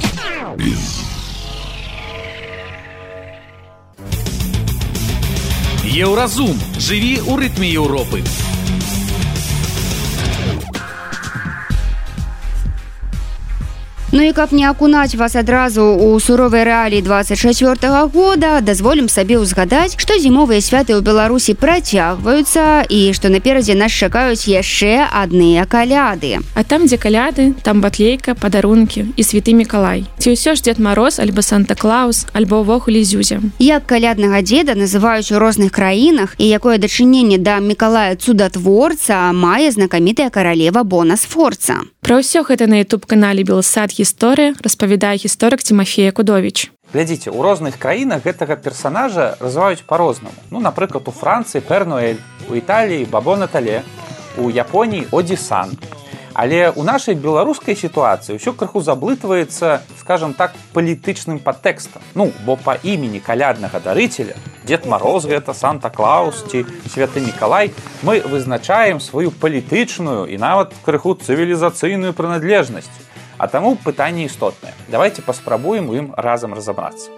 Еўразум 5.89 6.55
жыві 6.77 7.19
ў 7.25 7.33
рытме 7.41 7.67
Еўропы. 7.73 8.23
Ну 14.11 14.23
і 14.23 14.33
каб 14.33 14.49
не 14.53 14.65
акунаць 14.65 15.13
вас 15.13 15.35
адразу 15.37 15.83
ў 15.85 16.17
суровай 16.17 16.65
рэаліі 16.65 17.05
24 17.05 17.77
-го 17.77 18.09
года 18.09 18.57
дазволім 18.61 19.05
сабе 19.05 19.37
ўзгадаць 19.37 20.01
што 20.01 20.17
зімовыя 20.17 20.61
святы 20.65 20.97
ў 20.97 21.05
беларусі 21.05 21.53
працягваюцца 21.53 22.89
і 22.89 23.13
што 23.13 23.29
наперадзе 23.29 23.75
нас 23.77 23.93
чакаюць 23.93 24.49
яшчэ 24.49 25.05
адныя 25.13 25.69
каляды. 25.69 26.41
А 26.55 26.63
там 26.63 26.89
дзе 26.89 26.97
каляды 26.97 27.53
там 27.61 27.81
батлейка 27.81 28.33
падарункі 28.33 29.13
і 29.15 29.21
святы 29.21 29.53
мікалай. 29.53 30.09
Ці 30.17 30.33
ўсё 30.33 30.57
ж 30.57 30.65
дзед 30.65 30.79
мароз 30.81 31.19
альбо 31.19 31.45
санта-клаус 31.45 32.25
альбо 32.33 32.65
ўвогуле 32.65 33.05
зюзя. 33.05 33.37
Як 33.59 33.85
каляднага 33.85 34.41
дзеда 34.41 34.73
называюць 34.73 35.29
у 35.29 35.37
розных 35.37 35.69
краінах 35.69 36.33
і 36.41 36.49
якое 36.49 36.81
дачыненне 36.81 37.37
да 37.37 37.61
мікалая 37.61 38.17
цудатворца 38.17 39.29
мае 39.37 39.69
знакамітая 39.69 40.33
каралева 40.33 40.81
бонас 40.81 41.29
форца 41.29 41.85
Пра 42.01 42.25
ўсё 42.25 42.41
гэта 42.41 42.65
на 42.65 42.81
youtube 42.81 43.05
канале 43.05 43.43
белсад 43.43 43.98
гісторыя 43.99 44.55
распавядае 44.63 45.19
гісторык 45.19 45.59
Тимофея 45.59 46.15
Кудович. 46.15 46.71
Глядзіце, 46.95 47.35
у 47.35 47.43
розных 47.43 47.75
краінах 47.75 48.23
гэтага 48.23 48.55
персанажа 48.55 49.35
развиваюць 49.43 49.83
па-рознаму. 49.83 50.33
Ну, 50.49 50.63
напрыклад, 50.63 51.03
у 51.05 51.11
Францыі 51.11 51.59
Пернуэль, 51.59 52.23
у 52.47 52.55
Італіі 52.55 53.05
Бабо 53.11 53.35
Натале, 53.35 53.83
у 54.39 54.49
Японіі 54.49 55.11
Одісан. 55.11 55.75
Але 56.33 56.71
ў 56.71 56.81
нашай 56.87 57.19
беларускай 57.19 57.75
сітуацыі 57.75 58.39
ўсё 58.39 58.55
крыху 58.55 58.79
заблытваецца, 58.79 59.83
скажем 59.99 60.31
так, 60.31 60.55
палітычным 60.71 61.43
падтэкстам. 61.43 61.99
Ну, 62.15 62.31
бо 62.47 62.55
па 62.55 62.79
імені 62.79 63.19
каляднага 63.19 63.83
дарыцеля, 63.83 64.39
Дед 64.63 64.85
Мароз 64.85 65.27
гэта 65.27 65.51
Санта-Клаус 65.51 66.47
ці 66.47 66.63
святы 66.87 67.19
Мікалай, 67.19 67.73
мы 68.07 68.23
вызначаем 68.23 69.03
сваю 69.03 69.35
палітычную 69.35 70.31
і 70.31 70.39
нават 70.39 70.71
крыху 70.85 71.19
цывілізацыйную 71.19 72.13
прыналежнасць. 72.13 73.08
А 73.39 73.47
таму 73.47 73.75
пытанне 73.75 74.25
істотнае. 74.25 74.73
Давайте 74.89 75.21
паспрабуем 75.21 75.89
у 75.89 75.95
ім 75.95 76.13
разам 76.17 76.53
разабрацца. 76.53 77.09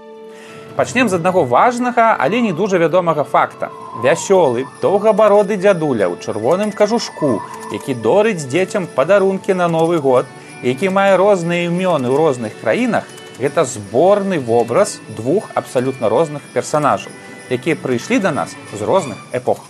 Пачнем 0.75 1.09
з 1.09 1.17
аднаго 1.17 1.43
важнага, 1.43 2.15
але 2.17 2.41
не 2.41 2.53
дужа 2.53 2.77
вядомага 2.77 3.23
факта. 3.23 3.69
Вясёлы, 4.03 4.67
доўгабароды 4.81 5.57
дзядуля 5.57 6.07
ў 6.07 6.21
чырвоным 6.21 6.71
кажушку, 6.71 7.41
які 7.73 7.97
дорыць 7.97 8.45
дзецям 8.45 8.85
падарункі 8.85 9.57
на 9.57 9.67
новы 9.67 9.97
год, 9.97 10.29
які 10.61 10.93
мае 10.93 11.17
розныя 11.17 11.65
імёны 11.67 12.07
ў 12.07 12.15
розных 12.15 12.53
краінах, 12.61 13.09
гэта 13.41 13.65
зборны 13.65 14.37
вобраз 14.39 15.01
двух 15.17 15.49
абсалютна 15.55 16.07
розных 16.07 16.45
персанажаў, 16.53 17.09
якія 17.49 17.75
прыйшлі 17.75 18.21
да 18.21 18.31
нас 18.31 18.53
з 18.71 18.81
розных 18.85 19.17
эпох. 19.33 19.65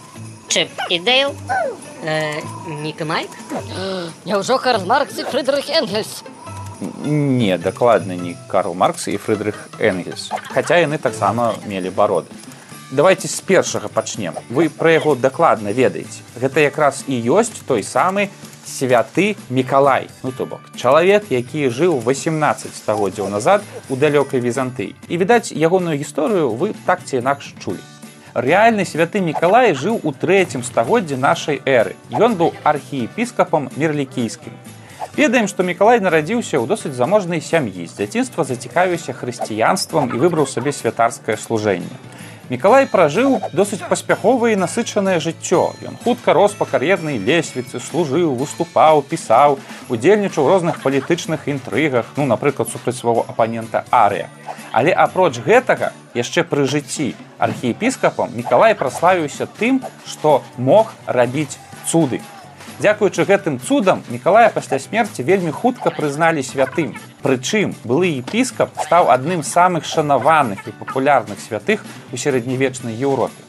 Чып 0.52 0.68
і 0.92 1.00
Дэйл 1.00 1.32
э, 2.04 2.44
Ніка 2.84 3.08
Майк 3.08 3.32
Няўжо 4.28 4.60
Карл 4.60 4.84
Маркс 4.84 5.16
і 5.18 5.24
Фрыдрых 5.24 5.72
Энгельс 5.72 6.28
Не, 6.82 7.58
дакладна 7.58 8.15
не 8.15 8.36
Карл 8.48 8.74
Маркс 8.74 9.08
і 9.08 9.17
Фрыдрых 9.17 9.70
Энгельс. 9.80 10.32
Хаця 10.50 10.82
яны 10.82 10.98
таксама 10.98 11.54
мелі 11.65 11.89
бароды. 11.89 12.34
Давайте 12.91 13.28
з 13.28 13.39
першага 13.41 13.88
пачнем. 13.88 14.34
Вы 14.50 14.70
пра 14.70 14.91
яго 14.91 15.15
дакладна 15.15 15.72
ведаеце. 15.72 16.26
Гэта 16.36 16.60
якраз 16.65 17.06
і 17.08 17.15
ёсць 17.22 17.54
той 17.67 17.84
самы 17.84 18.30
святы 18.65 19.38
Мікалай. 19.50 20.10
Ну 20.24 20.32
то 20.32 20.46
бок 20.46 20.62
чалавек, 20.76 21.30
які 21.30 21.70
жыў 21.70 22.02
18 22.02 22.76
стагоддзяў 22.76 23.30
назад 23.30 23.62
у 23.89 23.96
далёкай 23.96 24.41
візантыі. 24.41 24.96
І 25.08 25.17
відаць, 25.17 25.54
ягоную 25.54 25.98
гісторыю 26.02 26.50
вы 26.50 26.74
так 26.86 27.06
ці 27.06 27.22
інакш 27.22 27.54
чулі. 27.63 27.80
Рэальны 28.34 28.84
святы 28.84 29.22
Мікалай 29.22 29.72
жыў 29.76 30.00
у 30.04 30.12
трэцім 30.12 30.63
стагоддзі 30.63 31.15
нашай 31.15 31.62
эры. 31.63 31.96
Ён 32.10 32.36
быў 32.36 32.52
архіепіскапам 32.63 33.70
мерлікійскім. 33.78 34.52
Ведаем, 35.12 35.47
што 35.52 35.63
Мікалай 35.67 36.00
нарадзіўся 36.00 36.56
ў 36.56 36.65
досыць 36.71 36.95
заможнай 36.95 37.43
сям'і. 37.43 37.84
З 37.84 38.00
дзяцінства 38.00 38.47
зацікавіўся 38.47 39.12
хрысціянствам 39.12 40.08
і 40.08 40.15
выбраў 40.15 40.47
сабе 40.47 40.71
святарскае 40.71 41.36
служэнне. 41.36 41.91
Мікалай 42.47 42.88
пражыў 42.88 43.43
досыць 43.52 43.84
паспяховае 43.91 44.56
і 44.56 44.62
насычанае 44.63 45.19
жыццё. 45.19 45.76
Ён 45.84 46.00
хутка 46.00 46.32
рос 46.32 46.56
па 46.56 46.63
кар'ернай 46.63 47.19
лесвіцы, 47.19 47.84
служыў, 47.84 48.39
выступаў, 48.39 49.04
пісаў, 49.04 49.60
удзельнічаў 49.91 50.47
розных 50.47 50.80
палітычных 50.80 51.47
інтрыгах, 51.52 52.08
ну, 52.15 52.24
напрыклад, 52.24 52.71
супраць 52.71 52.95
свайго 52.95 53.28
апанента 53.28 53.84
Арыя. 53.91 54.32
Але 54.71 54.95
апроч 54.95 55.43
гэтага, 55.43 55.91
яшчэ 56.15 56.47
пры 56.47 56.63
жыцці 56.63 57.15
архіепіскапам 57.36 58.32
Мікалай 58.32 58.80
праславіўся 58.80 59.47
тым, 59.60 59.84
што 60.08 60.39
мог 60.56 60.95
рабіць 61.04 61.60
цуды. 61.84 62.24
Дзякуючы 62.80 63.26
гэтым 63.26 63.60
цудам 63.60 64.04
Мікалая 64.10 64.50
пасля 64.50 64.80
смерці 64.80 65.24
вельмі 65.28 65.52
хутка 65.52 65.92
прызналі 65.92 66.44
святым. 66.46 66.96
Прычым 67.22 67.76
былы 67.84 68.16
епіскап 68.22 68.72
стаў 68.86 69.12
адным 69.12 69.44
з 69.44 69.52
самых 69.52 69.86
шанаваных 69.86 70.68
і 70.68 70.76
папулярных 70.80 71.40
святых 71.40 71.84
у 72.12 72.18
сярэднявечнай 72.18 72.96
Еўропе. 72.96 73.42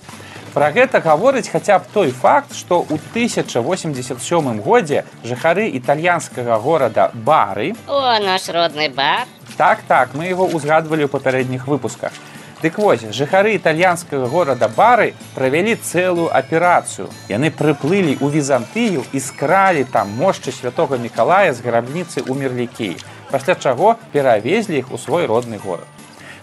Пра 0.53 0.69
гэта 0.69 1.01
гаворыць 1.01 1.49
хаця 1.49 1.79
б 1.81 1.89
той 1.95 2.11
факт, 2.13 2.53
што 2.53 2.85
ў 2.85 3.01
1087 3.17 4.61
годзе 4.61 5.07
жыхары 5.25 5.71
італьянскага 5.73 6.59
горада 6.61 7.09
бары 7.15 7.73
О 7.89 8.19
наш 8.21 8.49
родны 8.53 8.91
бар. 8.93 9.25
Так 9.57 9.81
так 9.89 10.13
мы 10.13 10.29
его 10.29 10.45
узгадвалі 10.45 11.09
ў 11.09 11.13
папярэдніх 11.13 11.65
выпусках. 11.69 12.13
Дык 12.63 12.79
вось 12.79 13.03
жыхары 13.11 13.57
італьянскага 13.59 14.29
горада 14.31 14.69
бары 14.71 15.15
правялі 15.35 15.75
цэлую 15.75 16.29
аперацыю. 16.31 17.09
Яны 17.27 17.51
прыплылі 17.51 18.15
ў 18.23 18.31
візантыю 18.31 19.03
і 19.11 19.19
скралі 19.19 19.83
там 19.83 20.15
мошчы 20.15 20.55
святого 20.55 20.95
Мікалая 20.95 21.51
з 21.51 21.59
грабніцы 21.59 22.23
ў 22.23 22.39
мерлікеі, 22.39 23.03
пасля 23.35 23.59
чаго 23.59 23.97
перавезлі 24.15 24.79
іх 24.79 24.95
у 24.95 24.99
свой 24.99 25.27
родны 25.27 25.59
горад. 25.59 25.91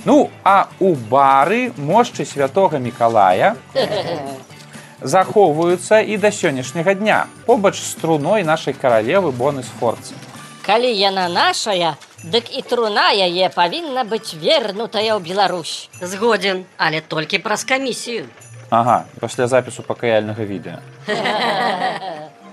Ну, 0.04 0.28
а 0.44 0.68
у 0.84 0.92
бары 0.96 1.72
мошчы 1.80 2.28
святого 2.28 2.84
Мікалая 2.84 3.56
захоўваюцца 5.00 6.04
і 6.04 6.20
да 6.20 6.36
сённяшняга 6.36 7.00
дня 7.00 7.32
побач 7.48 7.80
з 7.80 7.96
струной 7.96 8.44
нашай 8.44 8.76
каралевы 8.76 9.32
боны 9.32 9.64
з 9.64 9.72
форцы. 9.80 10.20
Калі 10.68 10.92
яна 10.92 11.32
нашая, 11.32 11.96
дык 12.24 12.52
і 12.52 12.62
труна 12.62 13.10
яе 13.14 13.50
павінна 13.54 14.04
быць 14.04 14.36
вернутая 14.36 15.16
ў 15.16 15.24
Беларусь. 15.24 15.90
Згодзін, 16.02 16.66
але 16.78 17.02
толькі 17.02 17.40
праз 17.40 17.64
камісію. 17.64 18.26
Ага, 18.70 19.06
пасля 19.20 19.48
запісу 19.48 19.84
пакаяльнага 19.84 20.44
відэа. 20.44 20.80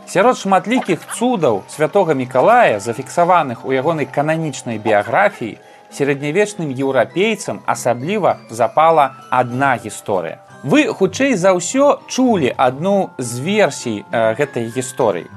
Сярод 0.07 0.39
шматлікіх 0.39 1.03
цудаў 1.19 1.65
святого 1.69 2.15
Мікалая, 2.15 2.79
зафіксаваных 2.81 3.67
у 3.67 3.75
ягонай 3.75 4.07
кананічнай 4.07 4.79
біяграфіі, 4.79 5.59
сярэднявечным 5.91 6.71
еўрапейцам 6.71 7.63
асабліва 7.67 8.39
запала 8.51 9.15
адна 9.31 9.77
гісторыя. 9.77 10.47
вы 10.67 10.91
хутчэй 10.91 11.37
за 11.39 11.55
ўсё 11.55 12.03
чулі 12.11 12.51
адну 12.57 13.15
з 13.19 13.39
версій 13.39 14.03
э, 14.11 14.35
гэтай 14.35 14.67
гісторыі 14.75 15.31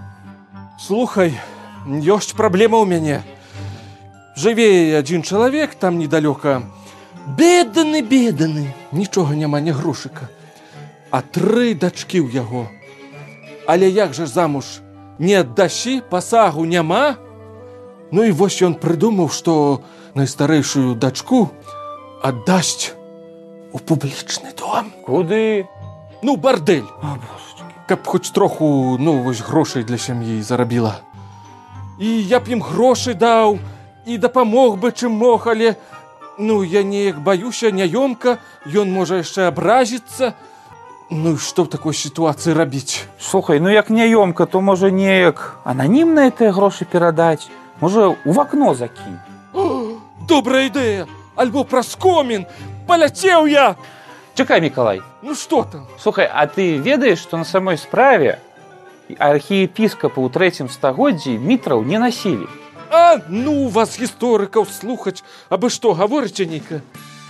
слухай 0.81 1.37
ёсць 1.85 2.33
праблема 2.33 2.81
ў 2.81 2.85
мяне 2.89 3.17
жыве 4.39 4.95
адзін 4.95 5.23
чалавек 5.27 5.75
там 5.75 5.99
недалёка 5.99 6.61
беданы 7.37 8.01
беданы 8.01 8.71
нічога 8.91 9.35
няма 9.35 9.59
не 9.59 9.71
грошыка. 9.75 10.29
А 11.11 11.21
тры 11.21 11.73
дачкі 11.73 12.21
ў 12.23 12.31
яго. 12.31 12.69
Але 13.67 13.89
як 13.89 14.13
жа 14.13 14.29
замуж? 14.29 14.79
Не 15.19 15.41
аддасі 15.41 16.01
пасагу 16.09 16.63
няма? 16.65 17.17
Ну 18.11 18.23
і 18.23 18.31
вось 18.31 18.61
ён 18.63 18.79
прыдумаў 18.79 19.27
што 19.27 19.83
найстарэйшую 20.15 20.95
дачку 20.95 21.49
аддасць 22.23 22.93
у 23.73 23.77
публічны 23.77 24.55
дом. 24.55 24.93
Куды? 25.05 25.67
Ну 26.23 26.37
бардель 26.37 26.87
каб 27.89 28.05
хоць 28.05 28.29
троху 28.29 28.97
ну 29.01 29.17
вось 29.25 29.41
грошай 29.41 29.83
для 29.83 29.97
сям'і 29.97 30.41
зарабіла. 30.45 31.01
І 31.99 32.21
я 32.21 32.39
б 32.39 32.53
ім 32.53 32.61
грошы 32.61 33.17
даў 33.17 33.57
і 34.09 34.17
дапамог 34.17 34.81
бы 34.81 34.89
чым 34.89 35.13
мог 35.13 35.45
але 35.45 35.77
ну 36.41 36.63
я 36.63 36.81
неяк 36.81 37.21
баюся 37.21 37.69
няёмка 37.69 38.39
ён 38.65 38.89
можа 38.89 39.21
яшчэ 39.21 39.53
абразіцца. 39.53 40.33
Ну 41.09 41.37
што 41.37 41.65
в 41.65 41.69
такой 41.69 41.93
сітуацыі 41.93 42.57
рабіць? 42.57 43.05
Слухай 43.21 43.61
ну 43.61 43.69
як 43.69 43.93
няёмка 43.93 44.49
то 44.49 44.61
можа 44.61 44.89
неяк 44.89 45.61
ананімныя 45.63 46.33
тыя 46.33 46.49
грошы 46.49 46.89
перадаць 46.89 47.45
можа 47.81 48.09
у 48.25 48.31
вакно 48.33 48.73
закінь. 48.73 49.21
Добрая 50.25 50.65
ідэя! 50.69 51.05
Альбо 51.35 51.63
праз 51.63 51.93
комін! 51.93 52.45
Паляцеў 52.89 53.45
я! 53.45 53.75
Чакай 54.33 54.61
мікалай. 54.61 55.01
Ну 55.21 55.35
что 55.35 55.63
там? 55.63 55.85
Слухай 55.99 56.25
а 56.25 56.47
ты 56.47 56.77
ведаеш 56.81 57.21
што 57.21 57.37
на 57.37 57.45
самой 57.45 57.77
справе 57.77 58.41
архіепіскапы 59.17 60.17
ў 60.17 60.29
трэцім 60.33 60.69
стагоддзі 60.69 61.37
мітраў 61.37 61.85
не 61.85 62.01
насілі 62.01 62.49
а 62.91 63.21
ну 63.29 63.67
вас 63.69 63.99
гісторыкаў 63.99 64.67
слухаць 64.67 65.23
абы 65.49 65.69
што 65.69 65.93
гаворыце 65.93 66.45
нейка 66.45 66.81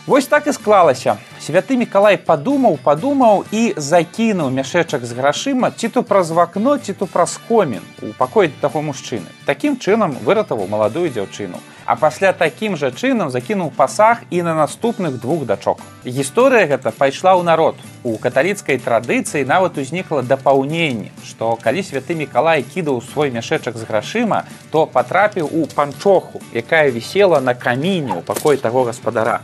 Вось 0.09 0.25
так 0.25 0.47
і 0.47 0.53
склалася. 0.53 1.17
Святы 1.37 1.77
Миколай 1.77 2.17
падумаў, 2.17 2.79
падумаў 2.81 3.43
і 3.53 3.75
закінуў 3.77 4.49
мяшэчак 4.49 5.05
з 5.05 5.13
грашыма 5.13 5.69
ці 5.69 5.89
то 5.93 6.01
праз 6.01 6.31
вакно, 6.33 6.77
ці 6.81 6.93
то 6.97 7.05
праз 7.05 7.37
комін 7.47 7.85
у 8.01 8.09
пакоі 8.17 8.49
таго 8.61 8.81
мужчыны. 8.81 9.29
Такім 9.45 9.77
чынам 9.77 10.17
выратаваў 10.25 10.65
маладую 10.65 11.13
дзяўчыну. 11.13 11.61
А 11.89 11.95
пасля 11.95 12.33
такім 12.37 12.75
жа 12.77 12.91
чынам 12.93 13.31
закінуў 13.33 13.71
пасаг 13.73 14.19
і 14.29 14.43
на 14.45 14.53
наступных 14.53 15.15
двух 15.17 15.45
дачок. 15.49 15.79
Гісторыя 16.05 16.69
гэта 16.69 16.93
пайшла 16.93 17.33
ў 17.33 17.41
народ. 17.41 17.81
У 18.05 18.13
каталіцкай 18.21 18.77
традыцыі 18.77 19.41
нават 19.49 19.81
узнікла 19.81 20.21
дапаўненне, 20.21 21.09
што 21.25 21.57
калі 21.57 21.81
святы 21.81 22.13
Миколай 22.13 22.61
кідаў 22.61 23.01
свой 23.01 23.33
мяшэчак 23.33 23.73
з 23.73 23.89
грашыма, 23.89 24.45
то 24.69 24.85
патрапіў 24.85 25.49
у 25.49 25.65
панчоху, 25.65 26.45
якая 26.53 26.93
вісела 26.93 27.41
на 27.41 27.57
каміне 27.57 28.13
ў 28.13 28.21
пакой 28.21 28.61
таго 28.61 28.85
гаспадара. 28.85 29.41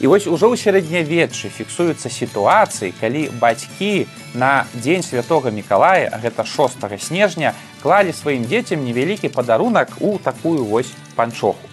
І 0.00 0.06
вось 0.12 0.26
ужо 0.28 0.52
ў 0.52 0.60
сярэднявеччы 0.60 1.48
фіксуюцца 1.48 2.12
сітуацыі, 2.12 2.92
калі 3.00 3.32
бацькі 3.40 4.04
на 4.36 4.68
дзень 4.76 5.00
святого 5.00 5.48
Миколая, 5.48 6.12
гэта 6.20 6.44
6 6.44 6.84
снежня 7.00 7.54
клалі 7.80 8.12
сваім 8.12 8.44
дзецям 8.44 8.84
невялікі 8.84 9.32
падарунак 9.32 9.96
у 10.00 10.18
такую 10.18 10.68
вось 10.68 10.92
панчоху. 11.16 11.64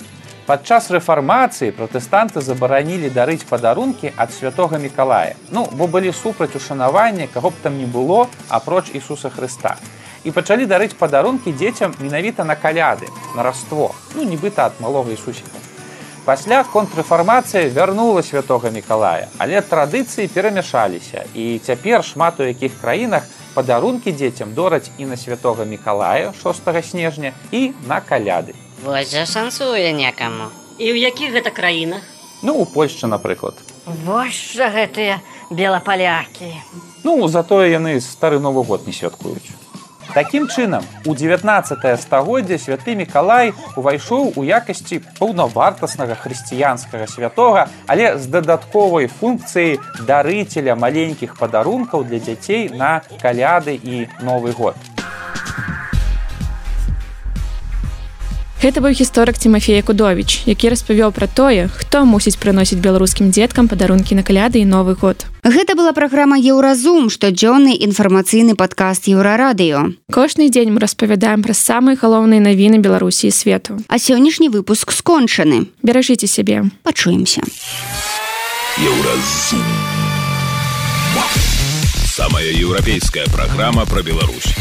Падчас 0.48 0.88
рэфармацыі 0.92 1.76
пратэстанты 1.76 2.40
забаранілі 2.40 3.12
дарыць 3.12 3.44
падарункі 3.48 4.12
ад 4.16 4.32
святого 4.32 4.80
Миколая. 4.80 5.36
Ну, 5.52 5.68
бо 5.72 5.88
былі 5.88 6.16
супраць 6.16 6.56
ушанавання, 6.56 7.28
каго 7.28 7.52
б 7.52 7.60
там 7.64 7.78
не 7.78 7.88
было, 7.88 8.28
апроч 8.48 8.92
Ісуса 8.96 9.32
Хрыста. 9.32 9.76
І 10.24 10.32
пачалі 10.32 10.64
дарыць 10.64 10.96
падарункі 10.96 11.52
дзецям 11.52 11.96
менавіта 12.00 12.44
на 12.48 12.56
каляды, 12.56 13.12
на 13.36 13.44
раство, 13.44 13.92
ну 14.16 14.24
нібыта 14.24 14.72
ад 14.72 14.80
малога 14.80 15.12
Ісусіка. 15.12 15.73
Пасля 16.26 16.64
контррэфармацыя 16.64 17.68
вярнула 17.68 18.22
святого 18.22 18.70
Миколая, 18.72 19.28
але 19.44 19.60
традыцыі 19.60 20.32
перамяшаліся. 20.32 21.26
І 21.36 21.60
цяпер 21.60 22.00
шмат 22.00 22.40
у 22.40 22.48
якіх 22.48 22.80
краінах 22.80 23.28
падарункі 23.54 24.14
дзецям 24.16 24.54
дораць 24.56 24.88
і 24.98 25.06
на 25.06 25.18
святого 25.18 25.66
Миколая 25.66 26.32
6 26.32 26.64
снежня 26.88 27.34
і 27.52 27.74
на 27.88 28.00
каляды. 28.00 28.56
Вось 28.86 29.12
жа 29.12 29.26
шансуе 29.26 29.92
некаму. 29.92 30.48
І 30.80 30.96
ў 30.96 31.12
якіх 31.12 31.36
гэта 31.36 31.52
краінах? 31.52 32.08
Ну 32.42 32.56
у 32.56 32.66
Польшчы, 32.66 33.08
напрыклад. 33.12 33.60
Вось 34.08 34.56
жа 34.56 34.72
гэтыя 34.72 35.20
белапалякі. 35.52 36.56
Ну 37.04 37.28
затое 37.28 37.68
яны 37.68 38.00
стары 38.00 38.40
новы 38.40 38.64
год 38.64 38.88
не 38.88 38.96
святкуюць. 38.96 39.52
Такім 40.14 40.48
чынам, 40.48 40.84
у 41.10 41.16
19 41.16 42.00
стагоддзя 42.00 42.60
святы 42.62 42.94
Миколай 42.94 43.50
увайшоў 43.74 44.38
у 44.38 44.44
якасці 44.46 45.02
паўнавартаснага 45.18 46.14
хрысціянскага 46.22 47.10
святога, 47.10 47.66
але 47.90 48.14
з 48.22 48.30
дадатковай 48.30 49.10
функцыяй 49.10 49.82
дарыцеля 50.06 50.78
маленькіх 50.78 51.34
падарункаў 51.42 52.06
для 52.06 52.22
дзяцей 52.22 52.70
на 52.70 53.02
каляды 53.26 53.74
і 53.74 54.06
новы 54.22 54.54
год. 54.54 54.93
Гэта 58.64 58.80
быў 58.80 58.96
гісторык 58.96 59.36
Тимофея 59.36 59.84
Кудович, 59.84 60.48
які 60.48 60.72
распавёў 60.72 61.12
пра 61.12 61.28
тое, 61.28 61.68
хто 61.68 62.08
мусіць 62.08 62.40
прыносіць 62.40 62.80
беларускім 62.80 63.28
дзеткам 63.28 63.68
падарункі 63.68 64.16
на 64.16 64.24
каляды 64.24 64.64
і 64.64 64.70
новы 64.72 64.96
год. 64.96 65.28
Гэта 65.44 65.76
была 65.76 65.92
праграма 65.92 66.40
Еўразум, 66.40 67.12
штодзённы 67.12 67.76
інфармацыйны 67.76 68.56
падкаст 68.56 69.12
еўрарадыё. 69.12 69.92
Кожны 70.08 70.48
дзень 70.48 70.72
мы 70.72 70.80
распавядаем 70.80 71.44
пра 71.44 71.52
самыя 71.52 72.00
галоўныя 72.00 72.40
навіны 72.40 72.80
Беларусі 72.80 73.28
і 73.28 73.36
свету. 73.36 73.84
А 73.92 74.00
сённяшні 74.00 74.48
выпуск 74.48 74.96
скончаны. 74.96 75.68
Беражыце 75.84 76.32
сябе, 76.32 76.64
пачуемся. 76.88 77.44
Еўразум. 78.80 79.68
Самая 82.16 82.48
еўрапейская 82.48 83.28
праграма 83.28 83.84
пра 83.84 84.00
Беларусь. 84.00 84.56